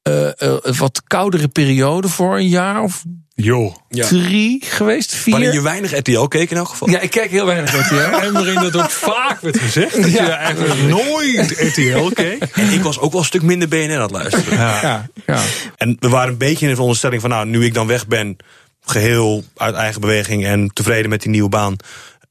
eh, 0.02 0.42
eh, 0.42 0.76
wat 0.78 1.02
koudere 1.06 1.48
periode 1.48 2.08
voor 2.08 2.36
een 2.36 2.48
jaar 2.48 2.82
of 2.82 3.04
Joh. 3.34 3.74
Ja. 3.88 4.06
drie 4.06 4.64
geweest, 4.64 5.14
vier. 5.14 5.34
Waarin 5.34 5.52
je 5.52 5.62
weinig 5.62 5.98
RTL 5.98 6.22
keek 6.24 6.50
in 6.50 6.56
elk 6.56 6.68
geval. 6.68 6.90
Ja, 6.90 7.00
ik 7.00 7.10
kijk 7.10 7.30
heel 7.30 7.46
weinig 7.46 7.86
RTL. 7.86 7.94
En 8.26 8.32
waarin 8.32 8.54
dat 8.54 8.76
ook 8.76 8.90
vaak 8.90 9.40
werd 9.40 9.58
gezegd. 9.58 10.02
Dat 10.02 10.12
je 10.12 10.18
eigenlijk 10.18 10.82
nooit 10.82 11.50
RTL 11.50 12.08
keek. 12.14 12.42
En 12.42 12.72
ik 12.72 12.82
was 12.82 12.98
ook 12.98 13.10
wel 13.10 13.20
een 13.20 13.26
stuk 13.26 13.42
minder 13.42 13.68
BNN 13.68 13.90
aan 13.90 14.00
het 14.00 14.10
luisteren. 14.10 14.58
Ja, 14.58 15.08
ja. 15.26 15.40
En 15.76 15.96
we 16.00 16.08
waren 16.08 16.32
een 16.32 16.38
beetje 16.38 16.62
in 16.62 16.68
de 16.68 16.74
veronderstelling 16.74 17.20
van... 17.20 17.30
nou, 17.30 17.46
nu 17.46 17.64
ik 17.64 17.74
dan 17.74 17.86
weg 17.86 18.06
ben, 18.06 18.36
geheel 18.80 19.44
uit 19.56 19.74
eigen 19.74 20.00
beweging... 20.00 20.46
en 20.46 20.70
tevreden 20.72 21.10
met 21.10 21.22
die 21.22 21.30
nieuwe 21.30 21.48
baan... 21.48 21.76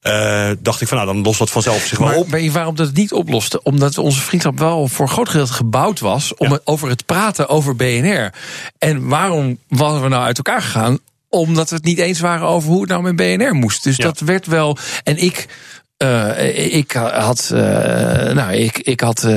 eh, 0.07 0.49
dacht 0.59 0.81
ik 0.81 0.87
van, 0.87 0.97
nou, 0.97 1.13
dan 1.13 1.21
lost 1.23 1.39
dat 1.39 1.49
vanzelf 1.49 1.85
zich 1.85 1.97
wel 1.97 2.07
Maar 2.07 2.17
op. 2.17 2.29
je 2.37 2.51
waarom 2.51 2.75
dat 2.75 2.87
het 2.87 2.95
niet 2.95 3.13
oploste? 3.13 3.63
Omdat 3.63 3.97
onze 3.97 4.21
vriendschap 4.21 4.59
wel 4.59 4.87
voor 4.87 5.05
een 5.05 5.11
groot 5.11 5.29
gedeelte 5.29 5.53
gebouwd 5.53 5.99
was... 5.99 6.33
om 6.35 6.47
Ja. 6.47 6.53
het, 6.53 6.61
over 6.65 6.89
het 6.89 7.05
praten 7.05 7.49
over 7.49 7.75
BNR. 7.75 8.33
En 8.77 9.07
waarom 9.07 9.57
waren 9.67 10.01
we 10.01 10.07
nou 10.07 10.23
uit 10.23 10.37
elkaar 10.37 10.61
gegaan? 10.61 10.99
Omdat 11.29 11.69
we 11.69 11.75
het 11.75 11.83
niet 11.85 11.99
eens 11.99 12.19
waren 12.19 12.47
over 12.47 12.69
hoe 12.69 12.81
het 12.81 12.89
nou 12.89 13.01
met 13.01 13.15
BNR 13.15 13.53
moest. 13.53 13.83
Dus 13.83 13.95
Ja. 13.95 14.03
dat 14.03 14.19
werd 14.19 14.45
wel... 14.45 14.77
En 15.03 15.17
ik... 15.17 15.45
eh, 15.97 16.75
ik 16.75 16.91
had, 16.91 17.49
eh, 17.53 17.59
nou, 18.33 18.53
ik, 18.53 18.77
ik 18.77 18.99
had 18.99 19.27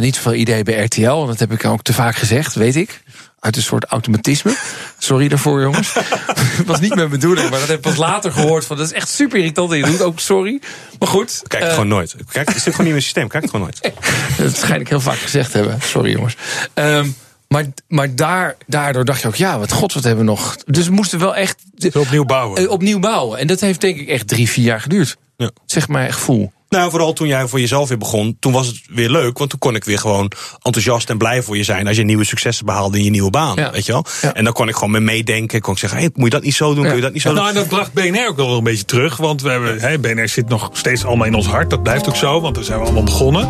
niet 0.00 0.14
zoveel 0.14 0.34
idee 0.34 0.62
bij 0.62 0.84
RTL. 0.84 1.20
En 1.20 1.26
dat 1.26 1.38
heb 1.38 1.52
ik 1.52 1.64
ook 1.64 1.82
te 1.82 1.92
vaak 1.92 2.16
gezegd, 2.16 2.54
weet 2.54 2.76
ik. 2.76 3.00
Uit 3.40 3.56
een 3.56 3.62
soort 3.62 3.84
automatisme. 3.84 4.56
Sorry 4.98 5.28
daarvoor, 5.28 5.60
jongens. 5.62 5.94
Het 5.94 6.66
was 6.72 6.80
niet 6.80 6.94
mijn 6.94 7.08
bedoeling, 7.08 7.50
maar 7.50 7.58
dat 7.58 7.68
heb 7.68 7.76
ik 7.76 7.82
pas 7.82 7.96
later 7.96 8.32
gehoord. 8.32 8.64
Van, 8.64 8.76
dat 8.76 8.86
is 8.86 8.92
echt 8.92 9.08
super 9.08 9.38
irritant 9.38 9.70
dat 9.70 9.78
je 9.78 9.84
doet. 9.84 10.02
Ook 10.02 10.20
sorry. 10.20 10.60
Maar 10.98 11.08
goed. 11.08 11.42
Kijk 11.46 11.52
het 11.52 11.62
eh, 11.62 11.74
gewoon 11.74 11.88
nooit. 11.88 12.14
Kijk, 12.32 12.48
het 12.48 12.62
zit 12.62 12.62
gewoon 12.62 12.76
niet 12.76 12.86
in 12.86 12.90
mijn 12.90 13.02
systeem. 13.02 13.28
Kijk 13.28 13.42
het 13.42 13.50
gewoon 13.52 13.66
nooit. 13.66 13.92
dat 14.52 14.56
schijn 14.56 14.80
ik 14.80 14.88
heel 14.88 15.00
vaak 15.00 15.18
gezegd 15.18 15.52
hebben. 15.52 15.78
Sorry 15.82 16.12
jongens. 16.12 16.36
Ehm, 16.74 17.08
maar 17.48 17.64
maar 17.88 18.14
daar, 18.14 18.56
daardoor 18.66 19.04
dacht 19.04 19.20
je 19.20 19.28
ook, 19.28 19.34
ja, 19.34 19.58
wat 19.58 19.72
god, 19.72 19.92
wat 19.92 20.04
hebben 20.04 20.24
we 20.24 20.30
nog. 20.30 20.56
Dus 20.66 20.86
we 20.86 20.92
moesten 20.92 21.18
wel 21.18 21.34
echt 21.36 21.56
opnieuw 21.92 22.24
bouwen. 22.24 22.62
eh, 22.62 22.70
opnieuw 22.70 22.98
bouwen. 22.98 23.38
En 23.38 23.46
dat 23.46 23.60
heeft 23.60 23.80
denk 23.80 23.98
ik 23.98 24.08
echt 24.08 24.28
drie, 24.28 24.48
vier 24.48 24.64
jaar 24.64 24.80
geduurd. 24.80 25.16
Ja. 25.36 25.50
Zeg 25.66 25.88
maar 25.88 26.06
echt 26.06 26.14
gevoel. 26.16 26.52
Nou, 26.70 26.90
vooral 26.90 27.12
toen 27.12 27.26
jij 27.28 27.46
voor 27.48 27.60
jezelf 27.60 27.88
weer 27.88 27.98
begon, 27.98 28.36
toen 28.40 28.52
was 28.52 28.66
het 28.66 28.80
weer 28.90 29.10
leuk. 29.10 29.38
Want 29.38 29.50
toen 29.50 29.58
kon 29.58 29.74
ik 29.74 29.84
weer 29.84 29.98
gewoon 29.98 30.32
enthousiast 30.62 31.10
en 31.10 31.18
blij 31.18 31.42
voor 31.42 31.56
je 31.56 31.62
zijn 31.64 31.86
als 31.86 31.96
je 31.96 32.02
nieuwe 32.02 32.24
successen 32.24 32.66
behaalde 32.66 32.98
in 32.98 33.04
je 33.04 33.10
nieuwe 33.10 33.30
baan. 33.30 33.56
Ja. 33.56 33.70
Weet 33.70 33.86
je 33.86 33.92
wel? 33.92 34.04
Ja. 34.22 34.34
En 34.34 34.44
dan 34.44 34.52
kon 34.52 34.68
ik 34.68 34.74
gewoon 34.74 34.90
met 34.90 35.02
meedenken. 35.02 35.60
Kon 35.60 35.72
ik 35.72 35.78
zeggen, 35.78 35.98
hey, 35.98 36.10
moet 36.14 36.24
je 36.24 36.30
dat 36.30 36.42
niet 36.42 36.54
zo 36.54 36.74
doen? 36.74 36.84
Kun 36.84 36.94
je 36.94 37.00
dat 37.00 37.12
niet 37.12 37.22
zo 37.22 37.28
doen? 37.28 37.36
Nou, 37.38 37.48
en 37.48 37.54
dat 37.54 37.68
bracht 37.68 37.92
BNR 37.92 38.26
ook 38.28 38.36
wel 38.36 38.56
een 38.56 38.64
beetje 38.64 38.84
terug. 38.84 39.16
Want 39.16 39.42
we 39.42 39.50
hebben, 39.50 39.80
hè, 39.80 39.98
BNR 39.98 40.28
zit 40.28 40.48
nog 40.48 40.70
steeds 40.72 41.04
allemaal 41.04 41.26
in 41.26 41.34
ons 41.34 41.46
hart. 41.46 41.70
Dat 41.70 41.82
blijft 41.82 42.08
ook 42.08 42.16
zo, 42.16 42.40
want 42.40 42.54
daar 42.54 42.64
zijn 42.64 42.78
we 42.78 42.84
allemaal 42.84 43.02
begonnen. 43.04 43.48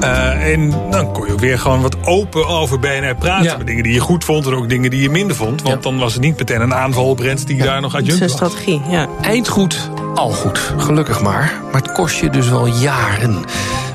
Eh, 0.00 0.52
en 0.52 0.70
dan 0.90 1.12
kon 1.12 1.26
je 1.26 1.32
ook 1.32 1.40
weer 1.40 1.58
gewoon 1.58 1.80
wat 1.82 1.96
open 2.06 2.46
over 2.46 2.78
BNR 2.78 3.14
praten. 3.18 3.44
Ja. 3.44 3.56
Met 3.56 3.66
dingen 3.66 3.82
die 3.82 3.92
je 3.92 4.00
goed 4.00 4.24
vond 4.24 4.46
en 4.46 4.54
ook 4.54 4.68
dingen 4.68 4.90
die 4.90 5.02
je 5.02 5.10
minder 5.10 5.36
vond. 5.36 5.62
Want 5.62 5.82
dan 5.82 5.98
was 5.98 6.12
het 6.12 6.22
niet 6.22 6.38
meteen 6.38 6.60
een 6.60 6.74
aanval 6.74 7.08
op 7.08 7.18
Rens 7.18 7.44
die 7.44 7.62
daar 7.62 7.80
nog 7.80 7.92
Dat 7.92 8.06
is 8.06 8.12
een 8.12 8.18
was. 8.18 8.32
strategie, 8.32 8.80
ja. 8.90 9.08
Eind 9.22 9.48
goed, 9.48 9.90
al 10.18 10.30
goed. 10.30 10.58
Gelukkig 10.76 11.22
maar. 11.22 11.52
Maar 11.72 11.82
het 11.82 11.92
kost 11.92 12.20
je 12.20 12.30
dus 12.30 12.48
wel 12.48 12.66
jaren. 12.66 13.44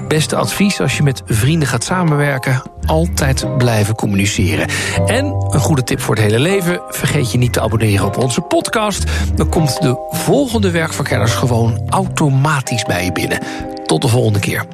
Beste 0.08 0.36
advies 0.36 0.80
als 0.80 0.98
je 0.98 1.04
met 1.04 1.22
vrienden 1.26 1.68
gaat 1.68 1.84
samenwerken... 1.84 2.62
altijd 2.86 3.58
blijven 3.58 3.96
communiceren. 3.96 4.68
En 5.06 5.26
een 5.26 5.60
goede 5.60 5.84
tip 5.84 6.02
voor 6.02 6.16
het 6.16 6.24
hele 6.24 6.40
leven... 6.40 6.82
vergeet 6.90 7.32
je 7.32 7.38
niet 7.38 7.54
te 7.54 7.62
abonneren 7.62 8.06
op 8.06 8.18
onze 8.18 8.42
podcast. 8.42 9.04
Dan 9.36 9.50
komt 9.50 9.82
de 9.82 10.08
volgende 10.10 10.72
werkverkenners 10.72 11.34
gewoon 11.34 11.82
automatisch 11.90 12.84
bij 12.84 13.06
je 13.06 13.12
binnen. 13.12 13.40
Tot 13.86 14.02
de 14.02 14.08
volgende 14.08 14.40
keer. 14.40 14.66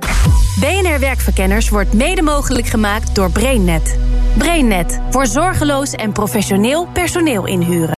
BNR 0.59 0.99
Werkverkenners 0.99 1.69
wordt 1.69 1.93
mede 1.93 2.21
mogelijk 2.21 2.67
gemaakt 2.67 3.15
door 3.15 3.31
BrainNet. 3.31 3.97
BrainNet 4.37 4.99
voor 5.09 5.25
zorgeloos 5.25 5.91
en 5.91 6.11
professioneel 6.11 6.87
personeel 6.93 7.45
inhuren. 7.45 7.98